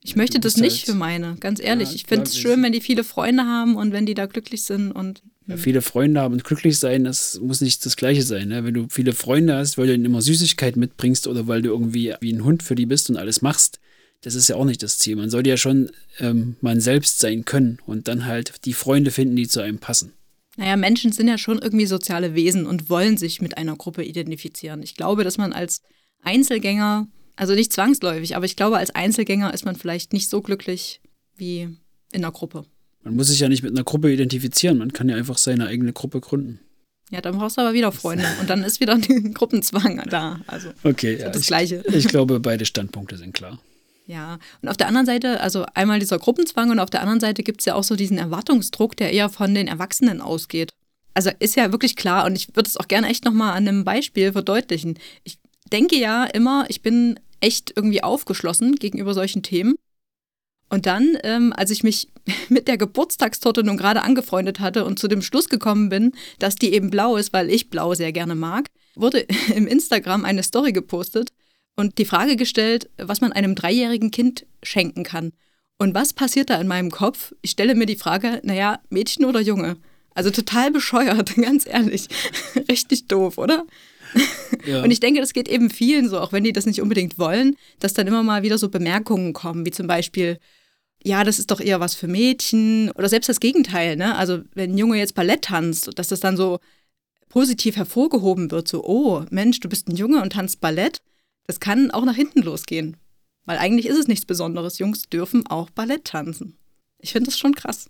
Ich 0.01 0.15
möchte 0.15 0.39
das 0.39 0.57
nicht 0.57 0.79
halt, 0.79 0.85
für 0.85 0.93
meine, 0.93 1.35
ganz 1.39 1.59
ehrlich. 1.59 1.89
Ja, 1.89 1.95
ich 1.95 2.05
finde 2.05 2.25
es 2.25 2.37
schön, 2.37 2.61
wenn 2.61 2.71
die 2.71 2.81
viele 2.81 3.03
Freunde 3.03 3.43
haben 3.43 3.75
und 3.75 3.91
wenn 3.91 4.05
die 4.05 4.13
da 4.13 4.27
glücklich 4.27 4.63
sind 4.63 4.91
und. 4.91 5.23
Ja, 5.47 5.55
hm. 5.55 5.61
viele 5.61 5.81
Freunde 5.81 6.21
haben 6.21 6.33
und 6.33 6.43
glücklich 6.43 6.77
sein, 6.77 7.03
das 7.03 7.39
muss 7.39 7.61
nicht 7.61 7.83
das 7.85 7.95
Gleiche 7.95 8.21
sein. 8.21 8.49
Ne? 8.49 8.63
Wenn 8.63 8.73
du 8.73 8.87
viele 8.89 9.13
Freunde 9.13 9.55
hast, 9.55 9.77
weil 9.77 9.87
du 9.87 9.93
ihnen 9.93 10.05
immer 10.05 10.21
Süßigkeit 10.21 10.75
mitbringst 10.75 11.27
oder 11.27 11.47
weil 11.47 11.63
du 11.63 11.69
irgendwie 11.69 12.13
wie 12.19 12.33
ein 12.33 12.43
Hund 12.43 12.61
für 12.61 12.75
die 12.75 12.85
bist 12.85 13.09
und 13.09 13.17
alles 13.17 13.41
machst, 13.41 13.79
das 14.25 14.33
ist 14.33 14.47
ja 14.47 14.55
auch 14.55 14.65
nicht 14.65 14.81
das 14.81 14.97
Ziel. 14.97 15.15
Man 15.15 15.29
sollte 15.29 15.51
ja 15.51 15.57
schon 15.57 15.91
ähm, 16.19 16.55
man 16.59 16.81
selbst 16.81 17.19
sein 17.19 17.45
können 17.45 17.77
und 17.85 18.07
dann 18.07 18.25
halt 18.25 18.65
die 18.65 18.73
Freunde 18.73 19.11
finden, 19.11 19.35
die 19.35 19.47
zu 19.47 19.61
einem 19.61 19.77
passen. 19.77 20.13
Naja, 20.57 20.77
Menschen 20.77 21.11
sind 21.11 21.27
ja 21.27 21.37
schon 21.37 21.59
irgendwie 21.59 21.85
soziale 21.85 22.33
Wesen 22.33 22.65
und 22.65 22.89
wollen 22.89 23.17
sich 23.17 23.39
mit 23.39 23.59
einer 23.59 23.75
Gruppe 23.75 24.03
identifizieren. 24.03 24.81
Ich 24.81 24.95
glaube, 24.95 25.23
dass 25.23 25.37
man 25.37 25.53
als 25.53 25.83
Einzelgänger, 26.23 27.07
also 27.35 27.53
nicht 27.53 27.71
zwangsläufig, 27.71 28.35
aber 28.35 28.45
ich 28.45 28.55
glaube, 28.55 28.77
als 28.77 28.89
Einzelgänger 28.89 29.53
ist 29.53 29.63
man 29.63 29.75
vielleicht 29.75 30.11
nicht 30.11 30.27
so 30.27 30.41
glücklich 30.41 31.01
wie 31.35 31.69
in 32.11 32.23
einer 32.23 32.31
Gruppe. 32.31 32.65
Man 33.03 33.15
muss 33.15 33.27
sich 33.27 33.41
ja 33.41 33.49
nicht 33.49 33.61
mit 33.61 33.73
einer 33.73 33.83
Gruppe 33.83 34.11
identifizieren, 34.11 34.79
man 34.79 34.91
kann 34.91 35.07
ja 35.07 35.15
einfach 35.17 35.37
seine 35.37 35.67
eigene 35.67 35.93
Gruppe 35.93 36.19
gründen. 36.19 36.59
Ja, 37.11 37.21
dann 37.21 37.37
brauchst 37.37 37.57
du 37.57 37.61
aber 37.61 37.73
wieder 37.73 37.91
Freunde 37.91 38.25
und 38.41 38.49
dann 38.49 38.63
ist 38.63 38.79
wieder 38.79 38.93
ein 39.09 39.35
Gruppenzwang 39.35 40.01
da. 40.09 40.39
Also 40.47 40.69
okay, 40.83 41.19
ja, 41.19 41.29
das 41.29 41.43
ich, 41.43 41.47
Gleiche. 41.47 41.83
Ich 41.93 42.07
glaube, 42.07 42.39
beide 42.39 42.65
Standpunkte 42.65 43.17
sind 43.17 43.35
klar. 43.35 43.59
Ja, 44.07 44.37
und 44.61 44.69
auf 44.69 44.77
der 44.77 44.87
anderen 44.87 45.07
Seite, 45.07 45.41
also 45.41 45.65
einmal 45.73 45.99
dieser 45.99 46.19
Gruppenzwang 46.19 46.69
und 46.69 46.79
auf 46.79 46.91
der 46.91 47.01
anderen 47.01 47.19
Seite 47.19 47.41
gibt 47.41 47.61
es 47.61 47.65
ja 47.65 47.73
auch 47.73 47.83
so 47.83 47.95
diesen 47.95 48.17
Erwartungsdruck, 48.17 48.95
der 48.95 49.11
eher 49.11 49.29
von 49.29 49.53
den 49.55 49.67
Erwachsenen 49.67 50.21
ausgeht. 50.21 50.73
Also 51.15 51.31
ist 51.39 51.55
ja 51.55 51.71
wirklich 51.71 51.95
klar 51.95 52.25
und 52.25 52.35
ich 52.35 52.55
würde 52.55 52.67
es 52.67 52.77
auch 52.77 52.87
gerne 52.87 53.07
echt 53.07 53.25
nochmal 53.25 53.53
an 53.53 53.67
einem 53.67 53.83
Beispiel 53.83 54.31
verdeutlichen. 54.31 54.99
Ich 55.23 55.39
denke 55.71 55.95
ja 55.95 56.25
immer, 56.25 56.65
ich 56.67 56.81
bin 56.81 57.19
echt 57.39 57.73
irgendwie 57.75 58.03
aufgeschlossen 58.03 58.75
gegenüber 58.75 59.13
solchen 59.13 59.41
Themen. 59.41 59.75
Und 60.69 60.85
dann, 60.85 61.17
ähm, 61.23 61.53
als 61.55 61.71
ich 61.71 61.83
mich 61.83 62.09
mit 62.49 62.67
der 62.67 62.77
Geburtstagstorte 62.77 63.63
nun 63.63 63.77
gerade 63.77 64.03
angefreundet 64.03 64.59
hatte 64.59 64.85
und 64.85 64.99
zu 64.99 65.07
dem 65.07 65.21
Schluss 65.23 65.49
gekommen 65.49 65.89
bin, 65.89 66.11
dass 66.37 66.55
die 66.55 66.73
eben 66.73 66.91
blau 66.91 67.15
ist, 67.15 67.33
weil 67.33 67.49
ich 67.49 67.69
blau 67.69 67.95
sehr 67.95 68.11
gerne 68.11 68.35
mag, 68.35 68.67
wurde 68.95 69.25
im 69.55 69.65
Instagram 69.65 70.25
eine 70.25 70.43
Story 70.43 70.73
gepostet 70.73 71.31
und 71.75 71.97
die 71.97 72.05
Frage 72.05 72.35
gestellt, 72.35 72.89
was 72.97 73.21
man 73.21 73.31
einem 73.31 73.55
dreijährigen 73.55 74.11
Kind 74.11 74.45
schenken 74.63 75.03
kann. 75.03 75.33
Und 75.77 75.93
was 75.93 76.13
passiert 76.13 76.49
da 76.49 76.59
in 76.59 76.67
meinem 76.67 76.89
Kopf? 76.89 77.33
Ich 77.41 77.51
stelle 77.51 77.75
mir 77.75 77.85
die 77.85 77.97
Frage, 77.97 78.39
naja, 78.43 78.79
Mädchen 78.89 79.25
oder 79.25 79.41
Junge? 79.41 79.77
Also 80.13 80.31
total 80.31 80.71
bescheuert, 80.71 81.35
ganz 81.41 81.67
ehrlich. 81.67 82.07
Richtig 82.69 83.07
doof, 83.07 83.37
oder? 83.37 83.65
Ja. 84.65 84.81
Und 84.81 84.91
ich 84.91 85.01
denke, 85.01 85.19
das 85.19 85.33
geht 85.33 85.49
eben 85.49 85.69
vielen 85.69 86.07
so, 86.07 86.19
auch 86.19 86.31
wenn 86.31 86.45
die 86.45 86.53
das 86.53 86.65
nicht 86.65 86.81
unbedingt 86.81 87.19
wollen, 87.19 87.57
dass 87.79 87.93
dann 87.93 88.07
immer 88.07 88.23
mal 88.23 88.43
wieder 88.43 88.57
so 88.57 88.69
Bemerkungen 88.69 89.33
kommen, 89.33 89.65
wie 89.65 89.71
zum 89.71 89.87
Beispiel, 89.87 90.39
ja, 91.03 91.25
das 91.25 91.37
ist 91.37 91.51
doch 91.51 91.59
eher 91.59 91.81
was 91.81 91.95
für 91.95 92.07
Mädchen 92.07 92.91
oder 92.91 93.09
selbst 93.09 93.27
das 93.27 93.41
Gegenteil, 93.41 93.97
ne? 93.97 94.15
Also 94.15 94.39
wenn 94.53 94.71
ein 94.71 94.77
Junge 94.77 94.97
jetzt 94.97 95.15
Ballett 95.15 95.43
tanzt, 95.43 95.99
dass 95.99 96.07
das 96.07 96.21
dann 96.21 96.37
so 96.37 96.59
positiv 97.27 97.75
hervorgehoben 97.75 98.49
wird, 98.51 98.69
so, 98.69 98.85
oh, 98.85 99.25
Mensch, 99.29 99.59
du 99.59 99.67
bist 99.67 99.89
ein 99.89 99.97
Junge 99.97 100.21
und 100.21 100.31
tanzt 100.31 100.61
Ballett, 100.61 101.01
das 101.47 101.59
kann 101.59 101.91
auch 101.91 102.05
nach 102.05 102.15
hinten 102.15 102.41
losgehen. 102.41 102.97
Weil 103.45 103.57
eigentlich 103.57 103.85
ist 103.85 103.97
es 103.97 104.07
nichts 104.07 104.25
Besonderes. 104.25 104.79
Jungs 104.79 105.03
dürfen 105.03 105.45
auch 105.47 105.69
Ballett 105.69 106.05
tanzen. 106.05 106.57
Ich 106.99 107.11
finde 107.11 107.29
das 107.29 107.37
schon 107.37 107.53
krass. 107.53 107.89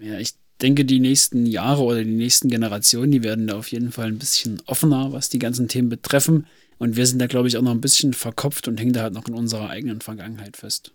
Ja, 0.00 0.18
ich 0.18 0.34
denke, 0.60 0.84
die 0.84 1.00
nächsten 1.00 1.46
Jahre 1.46 1.82
oder 1.82 2.02
die 2.02 2.10
nächsten 2.10 2.48
Generationen, 2.48 3.12
die 3.12 3.22
werden 3.22 3.46
da 3.46 3.56
auf 3.58 3.70
jeden 3.70 3.92
Fall 3.92 4.08
ein 4.08 4.18
bisschen 4.18 4.60
offener, 4.66 5.12
was 5.12 5.28
die 5.28 5.38
ganzen 5.38 5.68
Themen 5.68 5.88
betreffen. 5.88 6.46
Und 6.78 6.96
wir 6.96 7.06
sind 7.06 7.20
da, 7.20 7.26
glaube 7.26 7.48
ich, 7.48 7.56
auch 7.56 7.62
noch 7.62 7.70
ein 7.70 7.80
bisschen 7.80 8.12
verkopft 8.12 8.68
und 8.68 8.78
hängen 8.78 8.92
da 8.92 9.02
halt 9.02 9.14
noch 9.14 9.28
in 9.28 9.34
unserer 9.34 9.70
eigenen 9.70 10.00
Vergangenheit 10.00 10.56
fest. 10.56 10.92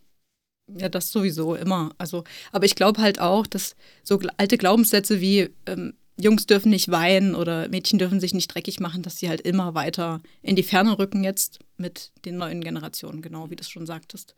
Ja, 0.77 0.89
das 0.89 1.11
sowieso 1.11 1.55
immer. 1.55 1.93
Also, 1.97 2.23
aber 2.51 2.65
ich 2.65 2.75
glaube 2.75 3.01
halt 3.01 3.19
auch, 3.19 3.45
dass 3.47 3.75
so 4.01 4.19
alte 4.37 4.57
Glaubenssätze 4.57 5.19
wie 5.19 5.49
ähm, 5.65 5.93
Jungs 6.23 6.45
dürfen 6.45 6.69
nicht 6.69 6.89
weinen 6.89 7.35
oder 7.35 7.67
Mädchen 7.69 7.99
dürfen 7.99 8.19
sich 8.19 8.33
nicht 8.33 8.47
dreckig 8.47 8.79
machen, 8.79 9.03
dass 9.03 9.17
sie 9.17 9.29
halt 9.29 9.41
immer 9.41 9.75
weiter 9.75 10.21
in 10.41 10.55
die 10.55 10.63
Ferne 10.63 10.97
rücken 10.97 11.23
jetzt 11.23 11.59
mit 11.77 12.11
den 12.25 12.37
neuen 12.37 12.61
Generationen, 12.61 13.21
genau 13.21 13.49
wie 13.49 13.55
du 13.55 13.61
es 13.61 13.69
schon 13.69 13.85
sagtest. 13.85 14.35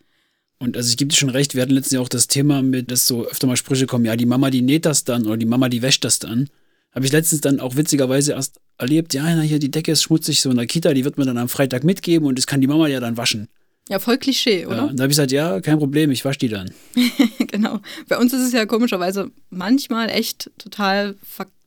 Und 0.57 0.77
also 0.77 0.89
ich 0.89 0.97
gebe 0.97 1.09
dir 1.09 1.17
schon 1.17 1.29
recht, 1.29 1.53
wir 1.53 1.61
hatten 1.61 1.73
letztens 1.73 1.93
ja 1.93 1.99
auch 1.99 2.09
das 2.09 2.27
Thema 2.27 2.61
mit, 2.61 2.89
dass 2.89 3.07
so 3.07 3.25
öfter 3.25 3.47
mal 3.47 3.57
Sprüche 3.57 3.87
kommen, 3.87 4.05
ja, 4.05 4.15
die 4.15 4.25
Mama, 4.25 4.49
die 4.49 4.61
näht 4.61 4.85
das 4.85 5.03
dann 5.03 5.25
oder 5.25 5.37
die 5.37 5.45
Mama, 5.45 5.69
die 5.69 5.81
wäscht 5.81 6.03
das 6.03 6.19
dann. 6.19 6.49
Habe 6.91 7.05
ich 7.05 7.11
letztens 7.11 7.41
dann 7.41 7.59
auch 7.59 7.75
witzigerweise 7.75 8.33
erst 8.33 8.59
erlebt, 8.77 9.13
ja, 9.13 9.23
na, 9.35 9.41
hier 9.41 9.59
die 9.59 9.71
Decke 9.71 9.91
ist 9.91 10.03
schmutzig, 10.03 10.39
so 10.39 10.49
in 10.49 10.57
der 10.57 10.65
Kita, 10.65 10.93
die 10.93 11.03
wird 11.03 11.17
mir 11.17 11.25
dann 11.25 11.37
am 11.37 11.49
Freitag 11.49 11.83
mitgeben 11.83 12.27
und 12.27 12.37
das 12.37 12.47
kann 12.47 12.61
die 12.61 12.67
Mama 12.67 12.87
ja 12.87 13.01
dann 13.01 13.17
waschen. 13.17 13.49
Ja, 13.89 13.99
voll 13.99 14.17
Klischee, 14.17 14.65
oder? 14.65 14.77
Ja, 14.77 14.83
und 14.85 14.97
da 14.97 15.03
habe 15.03 15.11
ich 15.11 15.17
gesagt, 15.17 15.31
ja, 15.31 15.61
kein 15.61 15.77
Problem, 15.77 16.09
ich 16.09 16.25
wasche 16.25 16.39
die 16.39 16.49
dann. 16.49 16.71
genau. 17.37 17.81
Bei 18.07 18.17
uns 18.17 18.33
ist 18.33 18.41
es 18.41 18.51
ja 18.51 18.65
komischerweise 18.65 19.29
manchmal 19.51 20.09
echt 20.09 20.49
total 20.57 21.15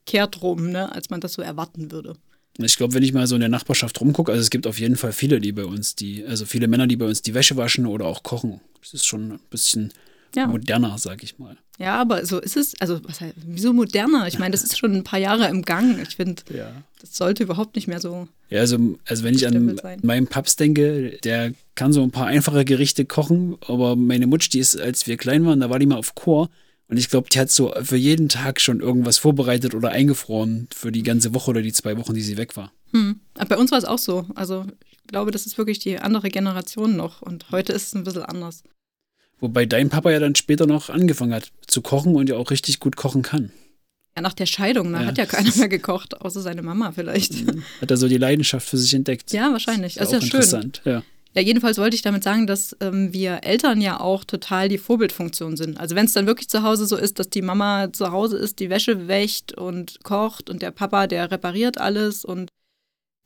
verkehrt 0.08 0.42
rum, 0.42 0.70
ne, 0.70 0.92
als 0.92 1.10
man 1.10 1.20
das 1.20 1.34
so 1.34 1.42
erwarten 1.42 1.90
würde. 1.90 2.16
Ich 2.60 2.76
glaube, 2.76 2.94
wenn 2.94 3.02
ich 3.02 3.12
mal 3.12 3.26
so 3.26 3.36
in 3.36 3.40
der 3.40 3.48
Nachbarschaft 3.48 4.00
rumgucke, 4.00 4.32
also 4.32 4.42
es 4.42 4.50
gibt 4.50 4.66
auf 4.66 4.80
jeden 4.80 4.96
Fall 4.96 5.12
viele, 5.12 5.40
die 5.40 5.52
bei 5.52 5.64
uns, 5.64 5.94
die, 5.94 6.24
also 6.24 6.44
viele 6.44 6.66
Männer, 6.66 6.86
die 6.86 6.96
bei 6.96 7.06
uns 7.06 7.22
die 7.22 7.34
Wäsche 7.34 7.56
waschen 7.56 7.86
oder 7.86 8.06
auch 8.06 8.22
kochen. 8.24 8.60
Das 8.80 8.94
ist 8.94 9.06
schon 9.06 9.32
ein 9.32 9.40
bisschen 9.50 9.92
ja. 10.34 10.46
moderner, 10.46 10.98
sag 10.98 11.22
ich 11.22 11.38
mal. 11.38 11.56
Ja, 11.78 12.00
aber 12.00 12.26
so 12.26 12.40
ist 12.40 12.56
es, 12.56 12.74
also 12.80 13.00
was 13.04 13.20
heißt, 13.20 13.34
wieso 13.46 13.72
moderner? 13.72 14.26
Ich 14.26 14.40
meine, 14.40 14.50
das 14.50 14.64
ist 14.64 14.76
schon 14.76 14.92
ein 14.92 15.04
paar 15.04 15.20
Jahre 15.20 15.46
im 15.48 15.62
Gang. 15.62 16.00
Ich 16.02 16.16
finde, 16.16 16.42
ja. 16.52 16.72
das 17.00 17.16
sollte 17.16 17.44
überhaupt 17.44 17.76
nicht 17.76 17.86
mehr 17.86 18.00
so. 18.00 18.26
Ja, 18.50 18.60
also, 18.60 18.98
also 19.06 19.22
wenn 19.22 19.34
ich 19.34 19.46
an 19.46 19.76
sein. 19.76 20.00
meinen 20.02 20.26
Paps 20.26 20.56
denke, 20.56 21.18
der 21.22 21.52
kann 21.76 21.92
so 21.92 22.02
ein 22.02 22.10
paar 22.10 22.26
einfache 22.26 22.64
Gerichte 22.64 23.04
kochen, 23.04 23.56
aber 23.68 23.94
meine 23.94 24.26
Mutsch, 24.26 24.48
die 24.50 24.58
ist, 24.58 24.80
als 24.80 25.06
wir 25.06 25.16
klein 25.16 25.46
waren, 25.46 25.60
da 25.60 25.70
war 25.70 25.78
die 25.78 25.86
mal 25.86 25.98
auf 25.98 26.16
Chor 26.16 26.50
und 26.88 26.96
ich 26.96 27.10
glaube, 27.10 27.28
die 27.28 27.38
hat 27.38 27.50
so 27.50 27.72
für 27.82 27.96
jeden 27.96 28.28
Tag 28.28 28.60
schon 28.60 28.80
irgendwas 28.80 29.18
vorbereitet 29.18 29.74
oder 29.74 29.90
eingefroren 29.90 30.68
für 30.74 30.90
die 30.90 31.02
ganze 31.02 31.34
Woche 31.34 31.50
oder 31.50 31.62
die 31.62 31.72
zwei 31.72 31.98
Wochen, 31.98 32.14
die 32.14 32.22
sie 32.22 32.38
weg 32.38 32.56
war. 32.56 32.72
Hm. 32.92 33.20
Bei 33.48 33.58
uns 33.58 33.70
war 33.70 33.78
es 33.78 33.84
auch 33.84 33.98
so. 33.98 34.26
Also 34.34 34.64
ich 34.90 34.96
glaube, 35.06 35.30
das 35.30 35.44
ist 35.44 35.58
wirklich 35.58 35.78
die 35.78 35.98
andere 35.98 36.30
Generation 36.30 36.96
noch. 36.96 37.20
Und 37.20 37.50
heute 37.50 37.74
ist 37.74 37.88
es 37.88 37.94
ein 37.94 38.04
bisschen 38.04 38.22
anders. 38.22 38.62
Wobei 39.38 39.66
dein 39.66 39.90
Papa 39.90 40.10
ja 40.10 40.18
dann 40.18 40.34
später 40.34 40.66
noch 40.66 40.88
angefangen 40.88 41.34
hat 41.34 41.52
zu 41.66 41.82
kochen 41.82 42.16
und 42.16 42.28
ja 42.30 42.36
auch 42.36 42.50
richtig 42.50 42.80
gut 42.80 42.96
kochen 42.96 43.22
kann. 43.22 43.52
Ja, 44.16 44.22
nach 44.22 44.32
der 44.32 44.46
Scheidung, 44.46 44.90
da 44.90 44.98
ne, 44.98 45.04
ja. 45.04 45.10
hat 45.10 45.18
ja 45.18 45.26
keiner 45.26 45.54
mehr 45.56 45.68
gekocht, 45.68 46.20
außer 46.20 46.40
seine 46.40 46.62
Mama 46.62 46.90
vielleicht. 46.92 47.34
Hat 47.80 47.90
er 47.90 47.96
so 47.98 48.08
die 48.08 48.16
Leidenschaft 48.16 48.66
für 48.66 48.78
sich 48.78 48.94
entdeckt. 48.94 49.30
Ja, 49.32 49.52
wahrscheinlich. 49.52 49.94
Das 49.94 50.08
ist, 50.08 50.14
ist 50.14 50.22
ja 50.22 50.26
interessant. 50.26 50.80
schön. 50.82 50.92
Ja. 50.94 51.02
Ja, 51.34 51.42
jedenfalls 51.42 51.78
wollte 51.78 51.94
ich 51.94 52.02
damit 52.02 52.24
sagen, 52.24 52.46
dass 52.46 52.76
ähm, 52.80 53.12
wir 53.12 53.40
Eltern 53.44 53.80
ja 53.80 54.00
auch 54.00 54.24
total 54.24 54.68
die 54.68 54.78
Vorbildfunktion 54.78 55.56
sind. 55.56 55.78
Also 55.78 55.94
wenn 55.94 56.06
es 56.06 56.12
dann 56.12 56.26
wirklich 56.26 56.48
zu 56.48 56.62
Hause 56.62 56.86
so 56.86 56.96
ist, 56.96 57.18
dass 57.18 57.28
die 57.28 57.42
Mama 57.42 57.92
zu 57.92 58.10
Hause 58.10 58.38
ist, 58.38 58.60
die 58.60 58.70
Wäsche 58.70 59.08
wäscht 59.08 59.52
und 59.52 60.02
kocht 60.02 60.48
und 60.50 60.62
der 60.62 60.70
Papa, 60.70 61.06
der 61.06 61.30
repariert 61.30 61.78
alles 61.78 62.24
und 62.24 62.50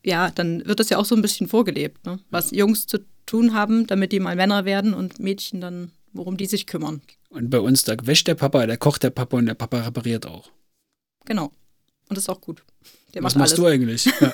ja, 0.05 0.31
dann 0.31 0.67
wird 0.67 0.81
das 0.81 0.91
ja 0.91 0.99
auch 0.99 1.05
so 1.05 1.15
ein 1.15 1.23
bisschen 1.23 1.47
vorgelebt, 1.49 2.05
ne? 2.05 2.19
was 2.31 2.51
ja. 2.51 2.59
Jungs 2.59 2.87
zu 2.87 2.99
tun 3.25 3.55
haben, 3.55 3.87
damit 3.87 4.13
die 4.13 4.21
mal 4.21 4.35
Männer 4.35 4.65
werden 4.65 4.95
und 4.95 5.21
Mädchen 5.21 5.61
dann, 5.61 5.93
worum 6.13 6.37
die 6.37 6.47
sich 6.47 6.67
kümmern. 6.67 7.03
Und 7.31 7.51
bei 7.51 7.61
uns, 7.61 7.85
da 7.85 7.95
wäscht 8.03 8.27
der 8.27 8.35
Papa, 8.35 8.67
der 8.67 8.77
kocht 8.77 9.05
der 9.05 9.11
Papa 9.11 9.37
und 9.37 9.47
der 9.47 9.55
Papa 9.55 9.81
repariert 9.81 10.27
auch. 10.27 10.51
Genau. 11.25 11.53
Und 12.09 12.17
das 12.17 12.25
ist 12.25 12.29
auch 12.29 12.41
gut. 12.41 12.63
Der 13.15 13.23
was 13.23 13.37
machst 13.37 13.59
alles. 13.59 13.61
du 13.61 13.67
eigentlich? 13.67 14.05
Ja. 14.21 14.33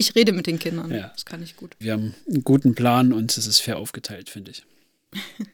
Ich 0.00 0.14
rede 0.14 0.32
mit 0.32 0.46
den 0.46 0.58
Kindern. 0.58 0.90
Ja. 0.90 1.08
Das 1.08 1.26
kann 1.26 1.42
ich 1.42 1.56
gut. 1.56 1.76
Wir 1.78 1.92
haben 1.92 2.14
einen 2.26 2.42
guten 2.42 2.74
Plan 2.74 3.12
und 3.12 3.36
es 3.36 3.46
ist 3.46 3.60
fair 3.60 3.76
aufgeteilt, 3.76 4.30
finde 4.30 4.52
ich. 4.52 4.64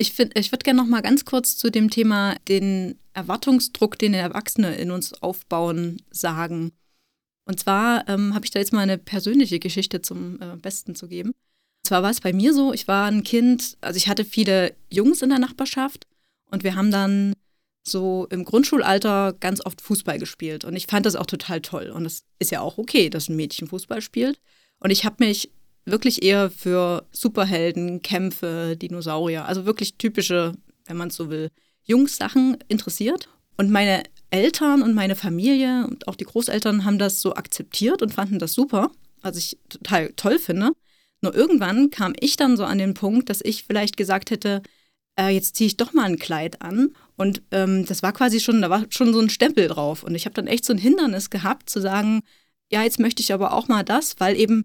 Ich, 0.00 0.16
ich 0.16 0.52
würde 0.52 0.62
gerne 0.62 0.80
noch 0.80 0.86
mal 0.86 1.02
ganz 1.02 1.24
kurz 1.24 1.56
zu 1.56 1.70
dem 1.70 1.90
Thema 1.90 2.36
den 2.46 3.00
Erwartungsdruck, 3.14 3.98
den 3.98 4.14
Erwachsene 4.14 4.76
in 4.76 4.92
uns 4.92 5.12
aufbauen, 5.12 6.00
sagen. 6.12 6.70
Und 7.46 7.58
zwar 7.58 8.08
ähm, 8.08 8.32
habe 8.32 8.44
ich 8.44 8.52
da 8.52 8.60
jetzt 8.60 8.72
mal 8.72 8.82
eine 8.82 8.96
persönliche 8.96 9.58
Geschichte 9.58 10.00
zum 10.00 10.40
äh, 10.40 10.54
Besten 10.56 10.94
zu 10.94 11.08
geben. 11.08 11.30
Und 11.30 11.84
zwar 11.88 12.04
war 12.04 12.10
es 12.10 12.20
bei 12.20 12.32
mir 12.32 12.54
so, 12.54 12.72
ich 12.72 12.86
war 12.86 13.08
ein 13.08 13.24
Kind, 13.24 13.76
also 13.80 13.96
ich 13.96 14.06
hatte 14.06 14.24
viele 14.24 14.72
Jungs 14.88 15.20
in 15.20 15.30
der 15.30 15.40
Nachbarschaft 15.40 16.06
und 16.48 16.62
wir 16.62 16.76
haben 16.76 16.92
dann 16.92 17.34
so 17.82 18.26
im 18.30 18.44
Grundschulalter 18.44 19.34
ganz 19.40 19.64
oft 19.64 19.80
Fußball 19.80 20.18
gespielt. 20.18 20.64
Und 20.64 20.76
ich 20.76 20.86
fand 20.86 21.06
das 21.06 21.16
auch 21.16 21.26
total 21.26 21.60
toll. 21.60 21.90
Und 21.90 22.04
es 22.04 22.24
ist 22.38 22.50
ja 22.50 22.60
auch 22.60 22.78
okay, 22.78 23.10
dass 23.10 23.28
ein 23.28 23.36
Mädchen 23.36 23.68
Fußball 23.68 24.00
spielt. 24.02 24.40
Und 24.80 24.90
ich 24.90 25.04
habe 25.04 25.24
mich 25.24 25.50
wirklich 25.84 26.22
eher 26.22 26.50
für 26.50 27.06
Superhelden, 27.12 28.02
Kämpfe, 28.02 28.76
Dinosaurier, 28.76 29.46
also 29.46 29.64
wirklich 29.64 29.94
typische, 29.96 30.52
wenn 30.86 30.96
man 30.96 31.08
es 31.08 31.16
so 31.16 31.30
will, 31.30 31.50
Jungs-Sachen 31.84 32.58
interessiert. 32.68 33.28
Und 33.56 33.70
meine 33.70 34.02
Eltern 34.30 34.82
und 34.82 34.94
meine 34.94 35.16
Familie 35.16 35.86
und 35.88 36.06
auch 36.06 36.14
die 36.14 36.24
Großeltern 36.24 36.84
haben 36.84 36.98
das 36.98 37.20
so 37.20 37.34
akzeptiert 37.34 38.02
und 38.02 38.12
fanden 38.12 38.38
das 38.38 38.52
super, 38.52 38.90
was 39.22 39.36
ich 39.36 39.58
total 39.68 40.12
toll 40.12 40.38
finde. 40.38 40.72
Nur 41.22 41.34
irgendwann 41.34 41.90
kam 41.90 42.14
ich 42.20 42.36
dann 42.36 42.56
so 42.56 42.64
an 42.64 42.78
den 42.78 42.94
Punkt, 42.94 43.30
dass 43.30 43.40
ich 43.42 43.64
vielleicht 43.64 43.96
gesagt 43.96 44.30
hätte, 44.30 44.62
äh, 45.18 45.30
jetzt 45.30 45.56
ziehe 45.56 45.66
ich 45.66 45.76
doch 45.76 45.92
mal 45.92 46.04
ein 46.04 46.18
Kleid 46.18 46.62
an 46.62 46.94
Und 47.18 47.42
ähm, 47.50 47.84
das 47.84 48.02
war 48.04 48.12
quasi 48.12 48.38
schon, 48.38 48.62
da 48.62 48.70
war 48.70 48.86
schon 48.90 49.12
so 49.12 49.20
ein 49.20 49.28
Stempel 49.28 49.66
drauf. 49.66 50.04
Und 50.04 50.14
ich 50.14 50.24
habe 50.24 50.34
dann 50.34 50.46
echt 50.46 50.64
so 50.64 50.72
ein 50.72 50.78
Hindernis 50.78 51.30
gehabt, 51.30 51.68
zu 51.68 51.80
sagen, 51.80 52.22
ja, 52.70 52.84
jetzt 52.84 53.00
möchte 53.00 53.20
ich 53.20 53.32
aber 53.32 53.52
auch 53.52 53.66
mal 53.66 53.82
das, 53.82 54.20
weil 54.20 54.36
eben 54.36 54.64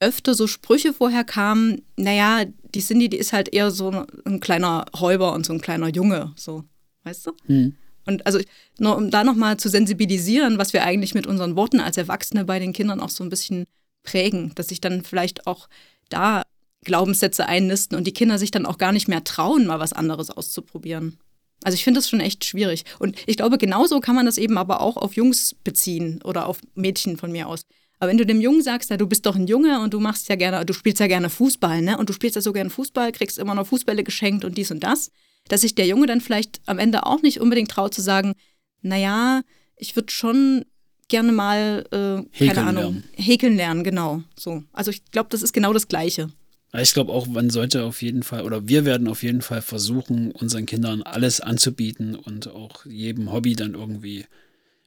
öfter 0.00 0.34
so 0.34 0.46
Sprüche 0.46 0.94
vorher 0.94 1.24
kamen, 1.24 1.82
naja, 1.96 2.46
die 2.74 2.80
Cindy, 2.80 3.10
die 3.10 3.18
ist 3.18 3.34
halt 3.34 3.52
eher 3.52 3.70
so 3.70 4.06
ein 4.24 4.40
kleiner 4.40 4.86
Räuber 4.98 5.34
und 5.34 5.44
so 5.44 5.52
ein 5.52 5.60
kleiner 5.60 5.88
Junge, 5.88 6.32
so, 6.36 6.64
weißt 7.04 7.26
du? 7.26 7.32
Hm. 7.46 7.76
Und 8.06 8.24
also, 8.24 8.40
nur 8.78 8.96
um 8.96 9.10
da 9.10 9.22
nochmal 9.22 9.58
zu 9.58 9.68
sensibilisieren, 9.68 10.56
was 10.56 10.72
wir 10.72 10.84
eigentlich 10.84 11.14
mit 11.14 11.26
unseren 11.26 11.54
Worten 11.54 11.80
als 11.80 11.98
Erwachsene 11.98 12.46
bei 12.46 12.58
den 12.58 12.72
Kindern 12.72 13.00
auch 13.00 13.10
so 13.10 13.22
ein 13.22 13.28
bisschen 13.28 13.66
prägen, 14.02 14.52
dass 14.54 14.68
sich 14.68 14.80
dann 14.80 15.04
vielleicht 15.04 15.46
auch 15.46 15.68
da 16.08 16.44
Glaubenssätze 16.84 17.46
einnisten 17.46 17.98
und 17.98 18.06
die 18.06 18.14
Kinder 18.14 18.38
sich 18.38 18.50
dann 18.50 18.64
auch 18.64 18.78
gar 18.78 18.92
nicht 18.92 19.06
mehr 19.06 19.22
trauen, 19.22 19.66
mal 19.66 19.80
was 19.80 19.92
anderes 19.92 20.30
auszuprobieren. 20.30 21.18
Also 21.62 21.74
ich 21.74 21.84
finde 21.84 21.98
das 21.98 22.08
schon 22.08 22.20
echt 22.20 22.44
schwierig. 22.44 22.84
Und 22.98 23.16
ich 23.26 23.36
glaube, 23.36 23.58
genauso 23.58 24.00
kann 24.00 24.14
man 24.14 24.26
das 24.26 24.38
eben 24.38 24.56
aber 24.56 24.80
auch 24.80 24.96
auf 24.96 25.14
Jungs 25.14 25.54
beziehen 25.62 26.20
oder 26.24 26.46
auf 26.46 26.60
Mädchen 26.74 27.16
von 27.16 27.32
mir 27.32 27.48
aus. 27.48 27.66
Aber 27.98 28.10
wenn 28.10 28.18
du 28.18 28.24
dem 28.24 28.40
Jungen 28.40 28.62
sagst, 28.62 28.88
ja, 28.88 28.96
du 28.96 29.06
bist 29.06 29.26
doch 29.26 29.36
ein 29.36 29.46
Junge 29.46 29.80
und 29.80 29.92
du 29.92 30.00
machst 30.00 30.28
ja 30.30 30.36
gerne, 30.36 30.64
du 30.64 30.72
spielst 30.72 31.00
ja 31.00 31.06
gerne 31.06 31.28
Fußball, 31.28 31.82
ne? 31.82 31.98
Und 31.98 32.08
du 32.08 32.14
spielst 32.14 32.34
ja 32.34 32.40
so 32.40 32.52
gerne 32.54 32.70
Fußball, 32.70 33.12
kriegst 33.12 33.38
immer 33.38 33.54
noch 33.54 33.66
Fußbälle 33.66 34.04
geschenkt 34.04 34.44
und 34.46 34.56
dies 34.56 34.70
und 34.70 34.80
das, 34.80 35.10
dass 35.48 35.60
sich 35.60 35.74
der 35.74 35.86
Junge 35.86 36.06
dann 36.06 36.22
vielleicht 36.22 36.62
am 36.64 36.78
Ende 36.78 37.04
auch 37.04 37.20
nicht 37.20 37.40
unbedingt 37.40 37.70
traut 37.70 37.92
zu 37.92 38.00
sagen, 38.00 38.32
naja, 38.80 39.42
ich 39.76 39.96
würde 39.96 40.10
schon 40.10 40.64
gerne 41.08 41.32
mal, 41.32 41.84
äh, 41.90 42.38
keine 42.46 42.62
Ahnung, 42.62 42.82
lernen. 42.82 43.04
häkeln 43.16 43.56
lernen, 43.56 43.84
genau. 43.84 44.22
So. 44.34 44.62
Also 44.72 44.90
ich 44.90 45.04
glaube, 45.10 45.28
das 45.30 45.42
ist 45.42 45.52
genau 45.52 45.74
das 45.74 45.88
Gleiche. 45.88 46.30
Ich 46.72 46.94
glaube 46.94 47.12
auch, 47.12 47.26
man 47.26 47.50
sollte 47.50 47.84
auf 47.84 48.00
jeden 48.00 48.22
Fall, 48.22 48.42
oder 48.42 48.68
wir 48.68 48.84
werden 48.84 49.08
auf 49.08 49.22
jeden 49.22 49.42
Fall 49.42 49.60
versuchen, 49.60 50.30
unseren 50.30 50.66
Kindern 50.66 51.02
alles 51.02 51.40
anzubieten 51.40 52.14
und 52.14 52.48
auch 52.48 52.86
jedem 52.86 53.32
Hobby 53.32 53.56
dann 53.56 53.74
irgendwie 53.74 54.26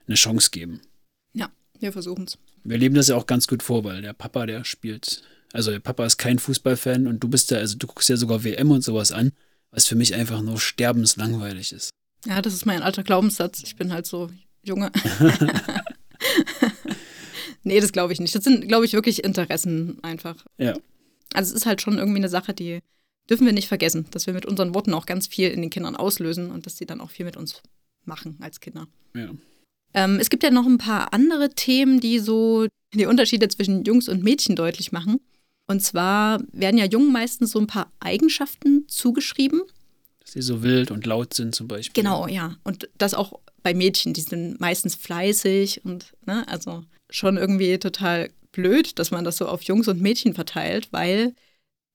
eine 0.08 0.16
Chance 0.16 0.50
geben. 0.52 0.82
Ja, 1.34 1.52
wir 1.80 1.92
versuchen 1.92 2.26
es. 2.26 2.38
Wir 2.64 2.78
leben 2.78 2.96
das 2.96 3.10
ja 3.10 3.18
auch 3.18 3.26
ganz 3.26 3.48
gut 3.48 3.64
vor, 3.64 3.84
weil 3.84 4.02
der 4.02 4.14
Papa, 4.14 4.46
der 4.46 4.64
spielt, 4.64 5.24
also 5.52 5.72
der 5.72 5.80
Papa 5.80 6.06
ist 6.06 6.18
kein 6.18 6.40
Fußballfan 6.40 7.06
und 7.06 7.20
du 7.20 7.28
bist 7.28 7.52
ja, 7.52 7.58
also 7.58 7.78
du 7.78 7.88
guckst 7.88 8.08
ja 8.08 8.16
sogar 8.16 8.46
WM 8.46 8.72
und 8.72 8.82
sowas 8.82 9.12
an, 9.12 9.34
was 9.70 9.86
für 9.86 9.96
mich 9.96 10.16
einfach 10.16 10.42
nur 10.42 10.60
sterbenslangweilig 10.60 11.74
ist. 11.74 11.90
Ja, 12.26 12.42
das 12.42 12.54
ist 12.54 12.66
mein 12.66 12.82
alter 12.82 13.04
Glaubenssatz. 13.04 13.62
Ich 13.64 13.76
bin 13.76 13.92
halt 13.92 14.06
so 14.06 14.30
Junge. 14.64 14.90
nee, 17.64 17.80
das 17.82 17.92
glaube 17.92 18.14
ich 18.14 18.22
nicht. 18.22 18.34
Das 18.34 18.46
sind, 18.46 18.68
glaube 18.70 18.86
ich, 18.86 18.94
wirklich 18.94 19.24
Interessen 19.24 20.02
einfach. 20.04 20.46
Ja. 20.58 20.76
Also 21.34 21.52
es 21.52 21.62
ist 21.62 21.66
halt 21.66 21.82
schon 21.82 21.98
irgendwie 21.98 22.20
eine 22.20 22.30
Sache, 22.30 22.54
die 22.54 22.80
dürfen 23.30 23.46
wir 23.46 23.54
nicht 23.54 23.68
vergessen, 23.68 24.06
dass 24.12 24.28
wir 24.28 24.34
mit 24.34 24.46
unseren 24.46 24.74
Worten 24.74 24.94
auch 24.94 25.06
ganz 25.06 25.28
viel 25.28 25.50
in 25.50 25.62
den 25.62 25.70
Kindern 25.70 25.96
auslösen 25.96 26.52
und 26.52 26.66
dass 26.66 26.78
sie 26.78 26.86
dann 26.86 27.02
auch 27.02 27.10
viel 27.10 27.26
mit 27.26 27.38
uns 27.38 27.62
machen 28.06 28.38
als 28.42 28.60
Kinder. 28.60 28.88
Ja. 29.16 29.30
Ähm, 29.94 30.20
es 30.20 30.30
gibt 30.30 30.44
ja 30.44 30.52
noch 30.52 30.66
ein 30.66 30.78
paar 30.78 31.14
andere 31.14 31.50
Themen, 31.50 32.00
die 32.00 32.20
so 32.20 32.68
die 32.94 33.06
Unterschiede 33.06 33.48
zwischen 33.48 33.84
Jungs 33.84 34.10
und 34.10 34.24
Mädchen 34.24 34.56
deutlich 34.56 34.92
machen. 34.92 35.20
Und 35.68 35.82
zwar 35.82 36.42
werden 36.52 36.78
ja 36.78 36.86
Jungen 36.86 37.12
meistens 37.12 37.52
so 37.52 37.60
ein 37.60 37.68
paar 37.68 37.92
Eigenschaften 38.00 38.86
zugeschrieben. 38.88 39.62
Dass 40.20 40.34
sie 40.34 40.42
so 40.42 40.64
wild 40.64 40.92
und 40.92 41.06
laut 41.06 41.34
sind 41.34 41.56
zum 41.56 41.68
Beispiel. 41.68 42.04
Genau, 42.04 42.28
ja. 42.28 42.58
Und 42.64 42.90
das 42.98 43.14
auch 43.14 43.40
bei 43.62 43.74
Mädchen, 43.74 44.14
die 44.14 44.22
sind 44.22 44.60
meistens 44.60 44.96
fleißig 44.96 45.86
und, 45.86 46.14
ne, 46.26 46.46
also 46.48 46.84
schon 47.10 47.38
irgendwie 47.38 47.78
total 47.78 48.30
blöd, 48.54 48.98
dass 48.98 49.12
man 49.12 49.26
das 49.26 49.36
so 49.38 49.48
auf 49.48 49.64
Jungs 49.64 49.90
und 49.90 50.02
Mädchen 50.02 50.34
verteilt, 50.34 50.88
weil 50.92 51.36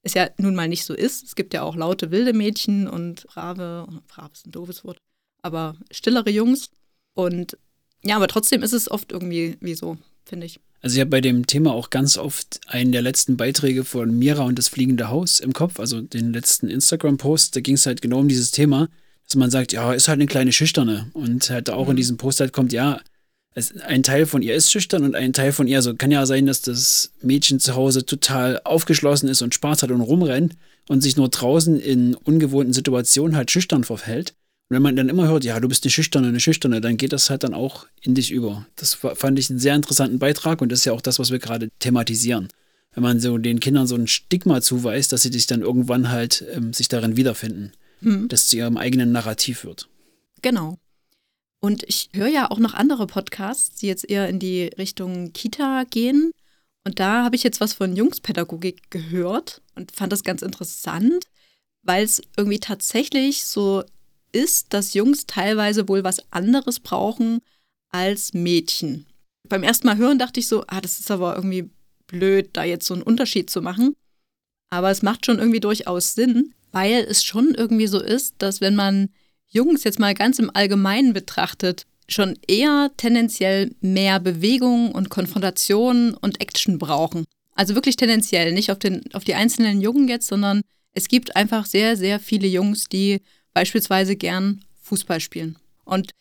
es 0.03 0.12
ja 0.15 0.29
nun 0.37 0.55
mal 0.55 0.69
nicht 0.69 0.85
so 0.85 0.93
ist. 0.93 1.25
Es 1.25 1.35
gibt 1.35 1.55
ja 1.55 1.62
auch 1.62 1.75
laute, 1.75 2.11
wilde 2.11 2.35
Mädchen 2.35 2.87
und 2.87 3.27
brave, 3.29 3.88
brave 4.07 4.31
ist 4.33 4.47
ein 4.47 4.53
doofes 4.53 4.85
Wort, 4.85 5.00
aber 5.41 5.77
stillere 5.91 6.31
Jungs. 6.31 6.71
Und 7.15 7.57
ja, 8.05 8.17
aber 8.17 8.29
trotzdem 8.29 8.62
ist 8.62 8.75
es 8.75 8.91
oft 8.91 9.11
irgendwie 9.11 9.57
wie 9.61 9.75
so, 9.75 9.97
finde 10.25 10.47
ich. 10.47 10.61
Also 10.81 10.94
ich 10.94 11.01
habe 11.01 11.11
bei 11.11 11.21
dem 11.21 11.47
Thema 11.47 11.73
auch 11.73 11.90
ganz 11.90 12.16
oft 12.18 12.61
einen 12.68 12.92
der 12.92 13.03
letzten 13.03 13.37
Beiträge 13.37 13.85
von 13.85 14.16
Mira 14.16 14.44
und 14.44 14.59
das 14.59 14.68
fliegende 14.68 15.09
Haus 15.09 15.40
im 15.40 15.53
Kopf, 15.53 15.81
also 15.81 16.01
den 16.01 16.33
letzten 16.33 16.68
Instagram-Post, 16.68 17.57
da 17.57 17.61
ging 17.61 17.75
es 17.75 17.87
halt 17.87 18.01
genau 18.01 18.21
um 18.21 18.29
dieses 18.29 18.53
Thema, 18.53 18.88
dass 19.27 19.35
man 19.35 19.51
sagt, 19.51 19.73
ja, 19.73 19.92
ist 19.92 20.07
halt 20.07 20.18
eine 20.18 20.27
kleine 20.27 20.53
Schüchterne. 20.53 21.11
Und 21.14 21.51
halt 21.51 21.68
auch 21.71 21.88
in 21.88 21.97
diesem 21.97 22.16
Post 22.16 22.40
halt 22.40 22.53
kommt, 22.53 22.73
ja, 22.73 23.01
es, 23.59 23.77
ein 23.83 24.03
Teil 24.03 24.27
von 24.27 24.42
ihr 24.42 24.55
ist 24.55 24.71
schüchtern 24.73 25.05
und 25.05 25.14
ein 25.14 25.33
Teil 25.33 25.53
von 25.53 25.66
ihr, 25.68 25.77
also 25.77 25.94
kann 25.94 26.11
ja 26.11 26.25
sein, 26.25 26.47
dass 26.47 26.62
das 26.62 27.12
Mädchen 27.21 27.61
zu 27.61 27.75
Hause 27.75 28.07
total 28.07 28.61
aufgeschlossen 28.64 29.29
ist 29.29 29.42
und 29.42 29.55
Spaß 29.55 29.83
hat 29.83 29.90
und 29.90 30.01
rumrennt 30.01 30.57
und 30.88 31.03
sich 31.03 31.16
nur 31.16 31.29
draußen 31.29 31.79
in 31.79 32.14
ungewohnten 32.14 32.73
Situationen 32.73 33.37
halt 33.37 33.51
schüchtern 33.51 33.85
verhält. 33.85 34.35
Und 34.71 34.77
wenn 34.77 34.83
man 34.83 34.97
dann 34.97 35.09
immer 35.09 35.29
hört, 35.29 35.44
ja, 35.44 35.61
du 35.61 35.68
bist 35.68 35.85
eine 35.85 35.90
Schüchterne, 35.90 36.29
eine 36.29 36.40
Schüchterne, 36.40 36.81
dann 36.81 36.97
geht 36.97 37.12
das 37.12 37.31
halt 37.31 37.42
dann 37.42 37.55
auch 37.55 37.87
in 38.01 38.14
dich 38.14 38.31
über. 38.31 38.66
Das 38.77 38.94
fa- 38.94 39.14
fand 39.14 39.38
ich 39.38 39.51
einen 39.51 39.59
sehr 39.59 39.75
interessanten 39.75 40.18
Beitrag 40.18 40.61
und 40.62 40.71
das 40.71 40.81
ist 40.81 40.85
ja 40.85 40.92
auch 40.92 41.01
das, 41.01 41.18
was 41.18 41.31
wir 41.31 41.38
gerade 41.38 41.68
thematisieren. 41.79 42.49
Wenn 42.94 43.03
man 43.03 43.21
so 43.21 43.38
den 43.38 43.61
Kindern 43.61 43.87
so 43.87 43.94
ein 43.94 44.07
Stigma 44.07 44.61
zuweist, 44.61 45.12
dass 45.12 45.23
sie 45.23 45.33
sich 45.33 45.47
dann 45.47 45.62
irgendwann 45.62 46.11
halt 46.11 46.44
ähm, 46.53 46.73
sich 46.73 46.88
darin 46.88 47.16
wiederfinden, 47.16 47.73
dass 48.29 48.49
zu 48.49 48.57
ihrem 48.57 48.77
eigenen 48.77 49.12
Narrativ 49.12 49.64
wird. 49.64 49.88
Genau. 50.40 50.79
Und 51.61 51.83
ich 51.85 52.11
höre 52.12 52.29
ja 52.29 52.51
auch 52.51 52.59
noch 52.59 52.75
andere 52.75 53.07
Podcasts, 53.07 53.77
die 53.77 53.87
jetzt 53.87 54.09
eher 54.09 54.29
in 54.29 54.38
die 54.38 54.64
Richtung 54.79 55.33
Kita 55.33 55.85
gehen. 55.85 56.33
Und 56.85 57.01
da 57.01 57.25
habe 57.25 57.37
ich 57.37 57.42
jetzt 57.42 57.61
was 57.61 57.73
von 57.73 57.97
Jungspädagogik 57.97 58.90
gehört 58.90 59.61
und 59.75 59.92
fand 59.92 60.12
das 60.12 60.23
ganz 60.23 60.42
interessant, 60.42 61.27
weil 61.83 62.05
es 62.05 62.23
irgendwie 62.37 62.61
tatsächlich 62.61 63.44
so 63.44 63.83
ist, 64.33 64.73
dass 64.73 64.94
Jungs 64.94 65.27
teilweise 65.27 65.88
wohl 65.88 66.05
was 66.05 66.21
anderes 66.33 66.81
brauchen 66.81 67.40
als 67.90 68.35
Mädchen. 68.35 69.07
Beim 69.49 69.62
ersten 69.62 69.87
Mal 69.87 69.97
hören 69.97 70.18
dachte 70.18 70.40
ich 70.40 70.49
so, 70.49 70.64
ah, 70.66 70.81
das 70.81 71.01
ist 71.01 71.11
aber 71.11 71.35
irgendwie 71.35 71.71
blöd, 72.07 72.51
da 72.53 72.64
jetzt 72.64 72.87
so 72.87 72.94
einen 72.94 73.03
Unterschied 73.03 73.51
zu 73.51 73.62
machen. 73.62 73.94
Aber 74.71 74.90
es 74.90 75.03
macht 75.03 75.27
schon 75.27 75.38
irgendwie 75.38 75.61
durchaus 75.61 76.14
Sinn, 76.14 76.55
weil 76.73 77.05
es 77.05 77.25
schon 77.25 77.55
irgendwie 77.55 77.87
so 77.87 78.01
ist, 78.01 78.35
dass 78.38 78.61
wenn 78.61 78.77
man 78.77 79.11
Jungs 79.48 79.84
jetzt 79.84 79.98
mal 79.98 80.14
ganz 80.14 80.38
im 80.38 80.50
Allgemeinen 80.54 81.12
betrachtet, 81.12 81.87
schon 82.08 82.38
eher 82.46 82.90
tendenziell 82.96 83.74
mehr 83.80 84.20
Bewegung 84.20 84.92
und 84.92 85.11
Konfrontation 85.11 86.14
und 86.14 86.40
Action 86.40 86.78
brauchen. 86.78 87.24
Also 87.54 87.74
wirklich 87.74 87.96
tendenziell, 87.96 88.52
nicht 88.52 88.70
auf, 88.70 88.78
den, 88.78 89.02
auf 89.12 89.24
die 89.24 89.34
einzelnen 89.34 89.80
Jungen 89.80 90.08
jetzt, 90.08 90.28
sondern 90.28 90.62
es 90.92 91.08
gibt 91.08 91.37
einfach 91.37 91.66
sehr, 91.66 91.96
sehr 91.96 92.20
viele 92.20 92.46
Jungs, 92.46 92.88
die 92.88 93.20
beispielsweise 93.52 94.16
gern 94.16 94.64
Fußball 94.82 95.20
spielen. 95.20 95.56
Und 95.84 96.12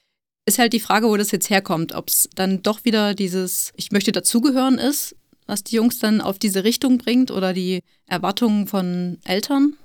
ist 0.46 0.60
halt 0.60 0.74
die 0.74 0.80
Frage, 0.80 1.08
wo 1.08 1.18
das 1.18 1.32
jetzt 1.32 1.50
herkommt, 1.50 1.94
ob 1.94 2.08
es 2.08 2.30
dann 2.36 2.64
doch 2.64 2.86
wieder 2.86 3.14
dieses 3.14 3.74
Ich 3.76 3.92
möchte 3.92 4.12
dazugehören 4.12 4.78
ist, 4.78 5.16
was 5.46 5.64
die 5.64 5.76
Jungs 5.76 6.00
dann 6.00 6.22
auf 6.22 6.40
diese 6.40 6.64
Richtung 6.64 6.98
bringt 6.98 7.32
oder 7.32 7.54
die 7.54 7.82
Erwartungen 8.06 8.68
von 8.68 9.20
Eltern. 9.26 9.76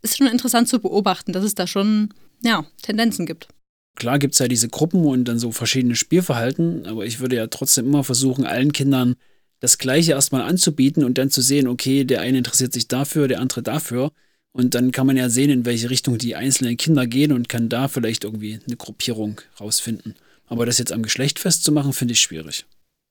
Ist 0.00 0.16
schon 0.16 0.26
interessant 0.26 0.68
zu 0.68 0.80
beobachten, 0.80 1.32
dass 1.32 1.44
es 1.44 1.54
da 1.54 1.66
schon 1.66 2.12
ja, 2.44 2.66
Tendenzen 2.82 3.26
gibt. 3.26 3.48
Klar 3.96 4.18
gibt 4.18 4.34
es 4.34 4.38
ja 4.38 4.48
diese 4.48 4.68
Gruppen 4.68 5.04
und 5.04 5.26
dann 5.26 5.38
so 5.38 5.52
verschiedene 5.52 5.96
Spielverhalten, 5.96 6.86
aber 6.86 7.04
ich 7.04 7.20
würde 7.20 7.36
ja 7.36 7.46
trotzdem 7.46 7.86
immer 7.86 8.04
versuchen, 8.04 8.46
allen 8.46 8.72
Kindern 8.72 9.16
das 9.60 9.78
Gleiche 9.78 10.12
erstmal 10.12 10.42
anzubieten 10.42 11.04
und 11.04 11.18
dann 11.18 11.30
zu 11.30 11.40
sehen, 11.40 11.68
okay, 11.68 12.04
der 12.04 12.20
eine 12.20 12.38
interessiert 12.38 12.72
sich 12.72 12.88
dafür, 12.88 13.28
der 13.28 13.40
andere 13.40 13.62
dafür. 13.62 14.10
Und 14.52 14.74
dann 14.74 14.92
kann 14.92 15.06
man 15.06 15.16
ja 15.16 15.28
sehen, 15.28 15.50
in 15.50 15.64
welche 15.64 15.88
Richtung 15.88 16.18
die 16.18 16.34
einzelnen 16.34 16.76
Kinder 16.76 17.06
gehen 17.06 17.32
und 17.32 17.48
kann 17.48 17.68
da 17.68 17.88
vielleicht 17.88 18.24
irgendwie 18.24 18.58
eine 18.66 18.76
Gruppierung 18.76 19.40
rausfinden. 19.60 20.16
Aber 20.46 20.66
das 20.66 20.78
jetzt 20.78 20.92
am 20.92 21.02
Geschlecht 21.02 21.38
festzumachen, 21.38 21.92
finde 21.92 22.12
ich 22.12 22.20
schwierig. 22.20 22.66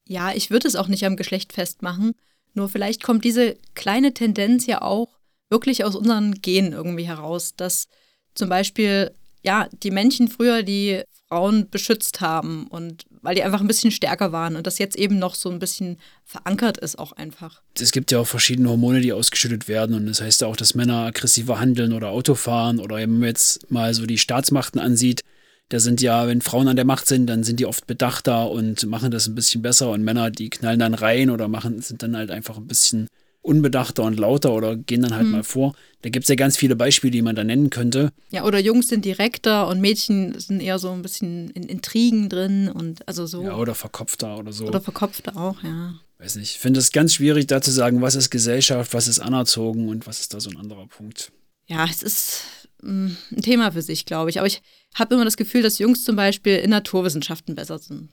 Ja, 0.07 0.33
ich 0.33 0.51
würde 0.51 0.67
es 0.67 0.75
auch 0.75 0.87
nicht 0.87 1.05
am 1.05 1.15
Geschlecht 1.15 1.53
festmachen. 1.53 2.13
Nur 2.53 2.69
vielleicht 2.69 3.01
kommt 3.01 3.23
diese 3.23 3.55
kleine 3.73 4.13
Tendenz 4.13 4.65
ja 4.65 4.81
auch 4.81 5.17
wirklich 5.49 5.83
aus 5.83 5.95
unseren 5.95 6.41
Genen 6.41 6.73
irgendwie 6.73 7.07
heraus, 7.07 7.55
dass 7.55 7.87
zum 8.35 8.49
Beispiel, 8.49 9.11
ja, 9.43 9.67
die 9.83 9.91
Männchen 9.91 10.27
früher 10.27 10.63
die 10.63 11.03
Frauen 11.27 11.69
beschützt 11.69 12.19
haben 12.19 12.67
und 12.67 13.05
weil 13.21 13.35
die 13.35 13.43
einfach 13.43 13.61
ein 13.61 13.67
bisschen 13.67 13.91
stärker 13.91 14.33
waren 14.33 14.57
und 14.57 14.67
das 14.67 14.79
jetzt 14.79 14.97
eben 14.97 15.17
noch 15.17 15.35
so 15.35 15.49
ein 15.49 15.59
bisschen 15.59 15.97
verankert 16.25 16.77
ist 16.77 16.99
auch 16.99 17.13
einfach. 17.13 17.61
Es 17.79 17.91
gibt 17.91 18.11
ja 18.11 18.19
auch 18.19 18.27
verschiedene 18.27 18.69
Hormone, 18.69 18.99
die 18.99 19.13
ausgeschüttet 19.13 19.69
werden 19.69 19.95
und 19.95 20.07
das 20.07 20.21
heißt 20.21 20.41
ja 20.41 20.47
auch, 20.47 20.57
dass 20.57 20.75
Männer 20.75 21.05
aggressiver 21.05 21.59
handeln 21.59 21.93
oder 21.93 22.09
Auto 22.09 22.35
fahren 22.35 22.79
oder 22.79 22.97
wenn 22.97 23.19
man 23.19 23.29
jetzt 23.29 23.71
mal 23.71 23.93
so 23.93 24.05
die 24.05 24.17
Staatsmachten 24.17 24.81
ansieht, 24.81 25.21
da 25.69 25.79
sind 25.79 26.01
ja, 26.01 26.27
wenn 26.27 26.41
Frauen 26.41 26.67
an 26.67 26.75
der 26.75 26.83
Macht 26.83 27.07
sind, 27.07 27.27
dann 27.27 27.45
sind 27.45 27.61
die 27.61 27.65
oft 27.65 27.87
bedachter 27.87 28.51
und 28.51 28.85
machen 28.87 29.09
das 29.09 29.27
ein 29.27 29.35
bisschen 29.35 29.61
besser 29.61 29.89
und 29.91 30.03
Männer, 30.03 30.31
die 30.31 30.49
knallen 30.49 30.79
dann 30.79 30.93
rein 30.93 31.29
oder 31.29 31.47
machen, 31.47 31.81
sind 31.81 32.03
dann 32.03 32.17
halt 32.17 32.29
einfach 32.29 32.57
ein 32.57 32.67
bisschen 32.67 33.07
unbedachter 33.41 34.03
und 34.03 34.19
lauter 34.19 34.53
oder 34.53 34.75
gehen 34.75 35.01
dann 35.01 35.15
halt 35.15 35.27
mal 35.27 35.43
vor. 35.43 35.73
Da 36.03 36.09
gibt 36.09 36.23
es 36.23 36.29
ja 36.29 36.35
ganz 36.35 36.57
viele 36.57 36.75
Beispiele, 36.75 37.11
die 37.11 37.21
man 37.21 37.35
da 37.35 37.43
nennen 37.43 37.69
könnte. 37.69 38.11
Ja, 38.29 38.43
oder 38.45 38.59
Jungs 38.59 38.87
sind 38.87 39.03
direkter 39.03 39.67
und 39.67 39.81
Mädchen 39.81 40.39
sind 40.39 40.61
eher 40.61 40.79
so 40.79 40.91
ein 40.91 41.01
bisschen 41.01 41.49
in 41.51 41.63
Intrigen 41.63 42.29
drin 42.29 42.69
und 42.69 43.07
also 43.07 43.25
so. 43.25 43.43
Ja, 43.43 43.55
oder 43.55 43.75
verkopfter 43.75 44.37
oder 44.37 44.51
so. 44.51 44.67
Oder 44.67 44.81
verkopfter 44.81 45.35
auch, 45.37 45.63
ja. 45.63 45.95
Weiß 46.19 46.35
nicht. 46.35 46.51
Ich 46.51 46.59
finde 46.59 46.79
es 46.79 46.91
ganz 46.91 47.15
schwierig, 47.15 47.47
da 47.47 47.61
zu 47.61 47.71
sagen, 47.71 48.01
was 48.01 48.15
ist 48.15 48.29
Gesellschaft, 48.29 48.93
was 48.93 49.07
ist 49.07 49.19
anerzogen 49.19 49.89
und 49.89 50.05
was 50.05 50.19
ist 50.19 50.33
da 50.33 50.39
so 50.39 50.51
ein 50.51 50.57
anderer 50.57 50.85
Punkt. 50.85 51.31
Ja, 51.65 51.85
es 51.89 52.03
ist 52.03 52.43
mm, 52.83 53.09
ein 53.31 53.41
Thema 53.41 53.71
für 53.71 53.81
sich, 53.81 54.05
glaube 54.05 54.29
ich. 54.29 54.37
Aber 54.37 54.45
ich 54.45 54.61
habe 54.93 55.15
immer 55.15 55.25
das 55.25 55.37
Gefühl, 55.37 55.63
dass 55.63 55.79
Jungs 55.79 56.03
zum 56.03 56.15
Beispiel 56.15 56.57
in 56.57 56.69
Naturwissenschaften 56.69 57.55
besser 57.55 57.79
sind. 57.79 58.11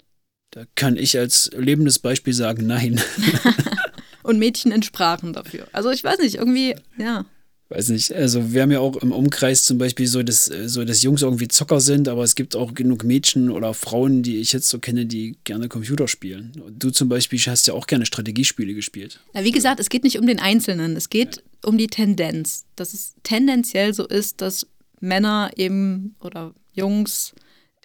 Da 0.52 0.64
kann 0.74 0.96
ich 0.96 1.18
als 1.18 1.50
lebendes 1.54 1.98
Beispiel 1.98 2.32
sagen, 2.32 2.66
nein. 2.66 2.98
Und 4.28 4.38
Mädchen 4.38 4.72
in 4.72 4.82
Sprachen 4.82 5.32
dafür. 5.32 5.66
Also 5.72 5.90
ich 5.90 6.04
weiß 6.04 6.18
nicht, 6.18 6.34
irgendwie, 6.34 6.74
ja. 6.98 7.24
Weiß 7.70 7.88
nicht, 7.88 8.12
also 8.12 8.52
wir 8.52 8.60
haben 8.60 8.70
ja 8.70 8.80
auch 8.80 8.96
im 8.96 9.10
Umkreis 9.10 9.64
zum 9.64 9.78
Beispiel 9.78 10.06
so, 10.06 10.22
dass, 10.22 10.44
so, 10.44 10.84
dass 10.84 11.02
Jungs 11.02 11.22
irgendwie 11.22 11.48
Zocker 11.48 11.80
sind, 11.80 12.08
aber 12.08 12.24
es 12.24 12.34
gibt 12.34 12.54
auch 12.54 12.74
genug 12.74 13.04
Mädchen 13.04 13.50
oder 13.50 13.72
Frauen, 13.72 14.22
die 14.22 14.36
ich 14.36 14.52
jetzt 14.52 14.68
so 14.68 14.80
kenne, 14.80 15.06
die 15.06 15.38
gerne 15.44 15.68
Computer 15.70 16.08
spielen. 16.08 16.52
Du 16.78 16.90
zum 16.90 17.08
Beispiel 17.08 17.38
hast 17.38 17.66
ja 17.68 17.72
auch 17.72 17.86
gerne 17.86 18.04
Strategiespiele 18.04 18.74
gespielt. 18.74 19.20
Ja, 19.32 19.44
wie 19.44 19.50
gesagt, 19.50 19.80
es 19.80 19.88
geht 19.88 20.04
nicht 20.04 20.18
um 20.18 20.26
den 20.26 20.40
Einzelnen, 20.40 20.94
es 20.94 21.08
geht 21.08 21.36
ja. 21.36 21.42
um 21.64 21.78
die 21.78 21.86
Tendenz. 21.86 22.66
Dass 22.76 22.92
es 22.92 23.14
tendenziell 23.22 23.94
so 23.94 24.06
ist, 24.06 24.42
dass 24.42 24.66
Männer 25.00 25.52
eben 25.56 26.16
oder 26.20 26.52
Jungs 26.74 27.32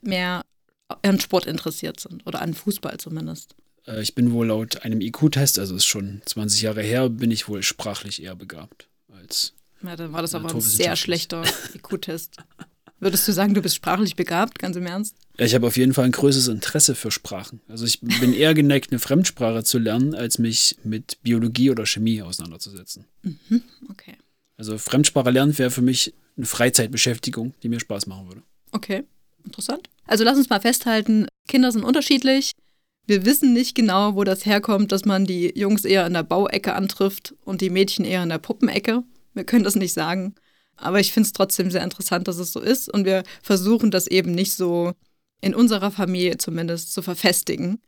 mehr 0.01 0.43
an 1.03 1.21
Sport 1.21 1.45
interessiert 1.45 2.01
sind 2.01 2.27
oder 2.27 2.41
an 2.41 2.53
Fußball 2.53 2.97
zumindest. 2.97 3.56
Äh, 3.88 4.02
ich 4.02 4.15
bin 4.15 4.32
wohl 4.32 4.48
laut 4.48 4.84
einem 4.84 5.02
IQ-Test, 5.02 5.60
also 5.60 5.76
ist 5.76 5.86
schon 5.86 6.22
20 6.26 6.62
Jahre 6.62 6.82
her, 6.82 7.10
bin 7.10 7.32
ich 7.32 7.48
wohl 7.48 7.63
sprachlich 7.63 8.24
eher 8.24 8.36
begabt 8.36 8.88
als. 9.08 9.54
Ja, 9.84 9.96
dann 9.96 10.13
war 10.13 10.22
das 10.22 10.34
aber 10.34 10.50
ein 10.50 10.62
sehr 10.62 10.96
schlechter 10.96 11.43
IQ-Test. 11.76 12.38
Würdest 13.00 13.28
du 13.28 13.34
sagen, 13.34 13.54
du 13.54 13.62
bist 13.62 13.76
sprachlich 13.76 14.15
begabt, 14.15 14.60
ganz 14.60 14.78
im 14.78 14.86
Ernst? 14.86 15.17
Ja, 15.38 15.46
ich 15.46 15.54
habe 15.56 15.67
auf 15.67 15.76
jeden 15.76 15.93
Fall 15.93 16.06
ein 16.06 16.13
größeres 16.13 16.48
Interesse 16.48 16.96
für 16.96 17.12
Sprachen. 17.12 17.60
Also 17.67 17.86
ich 17.86 18.00
bin 18.00 18.34
eher 18.34 18.54
geneigt, 18.54 18.91
eine 18.91 19.00
Fremdsprache 19.00 19.65
zu 19.65 19.78
lernen, 19.78 20.15
als 20.15 20.39
mich 20.39 20.78
mit 20.86 21.17
Biologie 21.22 21.69
oder 21.69 21.86
Chemie 21.86 22.22
auseinanderzusetzen. 22.22 23.06
Mhm, 23.24 23.62
okay. 23.89 24.15
Also 24.56 24.78
Fremdsprache 24.78 25.32
lernen 25.32 25.58
wäre 25.58 25.69
für 25.69 25.82
mich 25.82 26.13
eine 26.38 26.46
Freizeitbeschäftigung, 26.46 27.54
die 27.62 27.67
mir 27.67 27.82
Spaß 27.82 28.08
machen 28.08 28.28
würde. 28.30 28.43
Okay, 28.72 29.04
interessant. 29.43 29.89
Also 30.06 30.24
lass 30.24 30.38
uns 30.38 30.50
mal 30.50 30.62
festhalten, 30.62 31.28
Kinder 31.50 31.74
sind 31.74 31.84
unterschiedlich. 31.84 32.52
Wir 33.06 33.26
wissen 33.26 33.54
nicht 33.54 33.76
genau, 33.76 34.16
wo 34.16 34.24
das 34.24 34.46
herkommt, 34.46 34.92
dass 34.92 35.04
man 35.04 35.26
die 35.26 35.52
Jungs 35.58 35.84
eher 35.84 36.08
in 36.08 36.13
der 36.13 36.24
Bauecke 36.24 36.74
antrifft 36.74 37.36
und 37.44 37.60
die 37.60 37.70
Mädchen 37.70 38.06
eher 38.06 38.24
in 38.24 38.30
der 38.30 38.38
Puppenecke. 38.38 39.04
Wir 39.34 39.44
können 39.44 39.66
das 39.66 39.76
nicht 39.76 39.94
sagen. 39.94 40.36
Aber 40.78 41.00
ich 41.00 41.12
finde 41.12 41.28
es 41.28 41.34
trotzdem 41.34 41.70
sehr 41.70 41.84
interessant, 41.84 42.28
dass 42.28 42.38
es 42.38 42.54
so 42.54 42.60
ist. 42.60 42.92
Und 42.92 43.06
wir 43.06 43.24
versuchen 43.42 43.92
das 43.92 44.08
eben 44.08 44.32
nicht 44.32 44.54
so 44.54 44.94
in 45.42 45.54
unserer 45.54 45.92
Familie 45.92 46.38
zumindest 46.38 46.94
zu 46.94 47.02
verfestigen. 47.02 47.80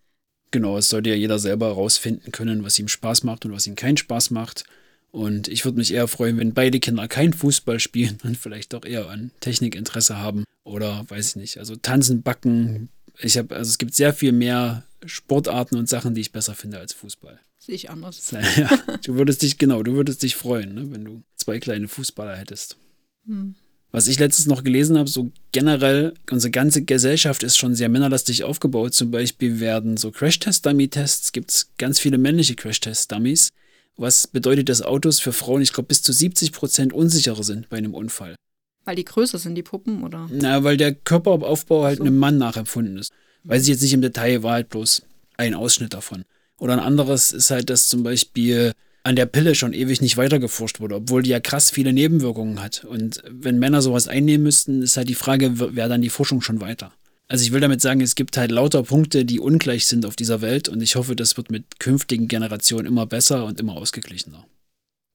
Genau, 0.52 0.78
es 0.78 0.90
sollte 0.90 1.10
ja 1.10 1.16
jeder 1.16 1.40
selber 1.40 1.68
herausfinden 1.68 2.32
können, 2.32 2.64
was 2.64 2.78
ihm 2.78 2.88
Spaß 2.88 3.24
macht 3.24 3.46
und 3.46 3.54
was 3.54 3.68
ihm 3.68 3.76
keinen 3.76 3.98
Spaß 3.98 4.32
macht. 4.32 4.66
Und 5.12 5.48
ich 5.48 5.64
würde 5.64 5.78
mich 5.78 5.94
eher 5.94 6.10
freuen, 6.10 6.38
wenn 6.38 6.54
beide 6.54 6.82
Kinder 6.82 7.08
kein 7.08 7.32
Fußball 7.32 7.80
spielen 7.80 8.18
und 8.24 8.38
vielleicht 8.38 8.74
doch 8.74 8.84
eher 8.84 9.10
an 9.10 9.32
Technikinteresse 9.40 10.18
haben 10.18 10.44
oder 10.66 11.06
weiß 11.08 11.30
ich 11.30 11.36
nicht. 11.38 11.58
Also 11.58 11.78
tanzen, 11.78 12.22
backen. 12.22 12.90
Ich 13.20 13.38
habe, 13.38 13.56
also 13.56 13.70
es 13.70 13.78
gibt 13.78 13.96
sehr 13.96 14.14
viel 14.14 14.34
mehr 14.34 14.84
Sportarten 15.08 15.78
und 15.78 15.90
Sachen, 15.90 16.16
die 16.16 16.22
ich 16.22 16.32
besser 16.32 16.56
finde 16.56 16.80
als 16.80 16.94
Fußball. 16.94 17.40
Sehe 17.58 17.76
ich 17.76 17.90
anders. 17.90 18.32
Ja, 18.58 18.70
du 19.04 19.16
würdest 19.16 19.42
dich, 19.42 19.58
genau, 19.58 19.84
du 19.84 19.94
würdest 19.94 20.24
dich 20.24 20.36
freuen, 20.36 20.74
ne, 20.74 20.92
wenn 20.92 21.06
du 21.06 21.24
zwei 21.36 21.60
kleine 21.60 21.88
Fußballer 21.88 22.36
hättest. 22.36 22.78
Hm. 23.26 23.56
Was 23.92 24.08
ich 24.08 24.20
letztens 24.20 24.48
noch 24.48 24.64
gelesen 24.64 24.98
habe, 24.98 25.10
so 25.10 25.32
generell, 25.52 26.14
unsere 26.30 26.52
ganze 26.52 26.84
Gesellschaft 26.84 27.44
ist 27.44 27.58
schon 27.58 27.76
sehr 27.76 27.88
männerlastig 27.88 28.44
aufgebaut. 28.44 28.94
Zum 28.94 29.10
Beispiel 29.10 29.62
werden 29.62 29.96
so 29.96 30.12
Crash-Test-Dummy-Tests, 30.12 31.32
gibt 31.32 31.52
es 31.52 31.72
ganz 31.78 32.00
viele 32.00 32.18
männliche 32.18 32.56
Crash-Test-Dummies 32.56 33.52
was 33.98 34.28
bedeutet, 34.28 34.70
dass 34.70 34.82
Autos 34.82 35.20
für 35.20 35.34
Frauen, 35.34 35.62
ich 35.62 35.74
glaube, 35.74 35.88
bis 35.88 36.02
zu 36.02 36.12
70 36.12 36.52
Prozent 36.52 36.94
unsicherer 36.94 37.44
sind 37.44 37.70
bei 37.70 37.78
einem 37.78 37.94
Unfall. 37.94 38.36
Weil 38.84 38.96
die 38.96 39.06
größer 39.06 39.40
sind, 39.40 39.56
die 39.56 39.64
Puppen, 39.64 40.04
oder? 40.04 40.30
Na, 40.32 40.64
weil 40.64 40.78
der 40.78 40.94
Körperaufbau 40.94 41.84
halt 41.84 41.98
so. 41.98 42.04
einem 42.04 42.18
Mann 42.18 42.38
nachempfunden 42.38 42.98
ist. 42.98 43.12
Weiß 43.46 43.62
ich 43.64 43.70
jetzt 43.70 43.82
nicht 43.82 43.94
im 43.94 44.02
Detail, 44.02 44.44
war 44.44 44.54
halt 44.54 44.70
bloß 44.70 45.04
ein 45.38 45.54
Ausschnitt 45.54 45.94
davon. 45.94 46.26
Oder 46.58 46.74
ein 46.74 46.80
anderes 46.80 47.32
ist 47.32 47.52
halt, 47.52 47.70
dass 47.70 47.88
zum 47.88 48.04
Beispiel 48.04 48.74
an 49.04 49.16
der 49.16 49.28
Pille 49.28 49.54
schon 49.54 49.74
ewig 49.74 50.02
nicht 50.02 50.18
weitergeforscht 50.18 50.80
wurde, 50.80 50.96
obwohl 50.96 51.22
die 51.22 51.30
ja 51.30 51.40
krass 51.40 51.70
viele 51.70 51.94
Nebenwirkungen 51.94 52.62
hat. 52.62 52.84
Und 52.84 53.22
wenn 53.30 53.60
Männer 53.60 53.84
sowas 53.84 54.08
einnehmen 54.08 54.44
müssten, 54.44 54.82
ist 54.82 54.98
halt 54.98 55.10
die 55.10 55.16
Frage, 55.16 55.76
wäre 55.76 55.90
dann 55.90 56.02
die 56.02 56.10
Forschung 56.10 56.42
schon 56.42 56.60
weiter? 56.60 56.92
Also 57.28 57.44
ich 57.44 57.52
will 57.52 57.60
damit 57.60 57.82
sagen, 57.82 58.02
es 58.02 58.16
gibt 58.16 58.38
halt 58.38 58.52
lauter 58.52 58.84
Punkte, 58.84 59.26
die 59.26 59.40
ungleich 59.40 59.86
sind 59.86 60.06
auf 60.06 60.16
dieser 60.16 60.42
Welt 60.42 60.70
und 60.70 60.82
ich 60.82 60.96
hoffe, 60.96 61.16
das 61.16 61.38
wird 61.38 61.52
mit 61.52 61.80
künftigen 61.80 62.28
Generationen 62.28 62.88
immer 62.88 63.06
besser 63.06 63.46
und 63.46 63.60
immer 63.60 63.76
ausgeglichener. 63.76 64.46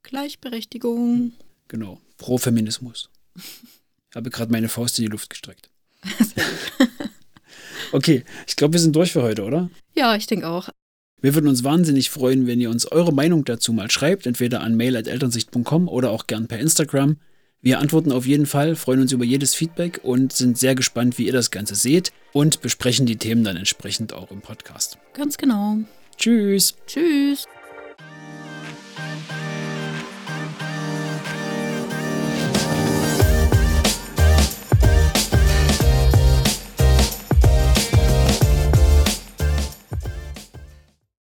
Gleichberechtigung. 0.02 1.32
Genau, 1.68 2.00
pro 2.16 2.38
Feminismus. 2.38 3.10
Ich 3.36 4.16
habe 4.16 4.30
gerade 4.30 4.50
meine 4.50 4.68
Faust 4.68 4.98
in 4.98 5.04
die 5.04 5.10
Luft 5.10 5.30
gestreckt. 5.30 5.70
okay, 7.92 8.24
ich 8.46 8.56
glaube, 8.56 8.74
wir 8.74 8.80
sind 8.80 8.94
durch 8.96 9.12
für 9.12 9.22
heute, 9.22 9.44
oder? 9.44 9.70
Ja, 9.94 10.14
ich 10.16 10.26
denke 10.26 10.48
auch. 10.48 10.68
Wir 11.22 11.34
würden 11.34 11.48
uns 11.48 11.64
wahnsinnig 11.64 12.08
freuen, 12.08 12.46
wenn 12.46 12.60
ihr 12.60 12.70
uns 12.70 12.90
eure 12.90 13.12
Meinung 13.12 13.44
dazu 13.44 13.72
mal 13.72 13.90
schreibt, 13.90 14.26
entweder 14.26 14.62
an 14.62 14.76
mail.elternsicht.com 14.76 15.88
oder 15.88 16.10
auch 16.10 16.26
gern 16.26 16.48
per 16.48 16.58
Instagram. 16.58 17.18
Wir 17.62 17.78
antworten 17.78 18.10
auf 18.10 18.26
jeden 18.26 18.46
Fall, 18.46 18.74
freuen 18.74 19.02
uns 19.02 19.12
über 19.12 19.24
jedes 19.24 19.54
Feedback 19.54 20.00
und 20.02 20.32
sind 20.32 20.56
sehr 20.56 20.74
gespannt, 20.74 21.18
wie 21.18 21.26
ihr 21.26 21.34
das 21.34 21.50
Ganze 21.50 21.74
seht 21.74 22.10
und 22.32 22.62
besprechen 22.62 23.04
die 23.04 23.16
Themen 23.16 23.44
dann 23.44 23.58
entsprechend 23.58 24.14
auch 24.14 24.30
im 24.30 24.40
Podcast. 24.40 24.96
Ganz 25.12 25.36
genau. 25.36 25.76
Tschüss. 26.16 26.74
Tschüss. 26.86 27.46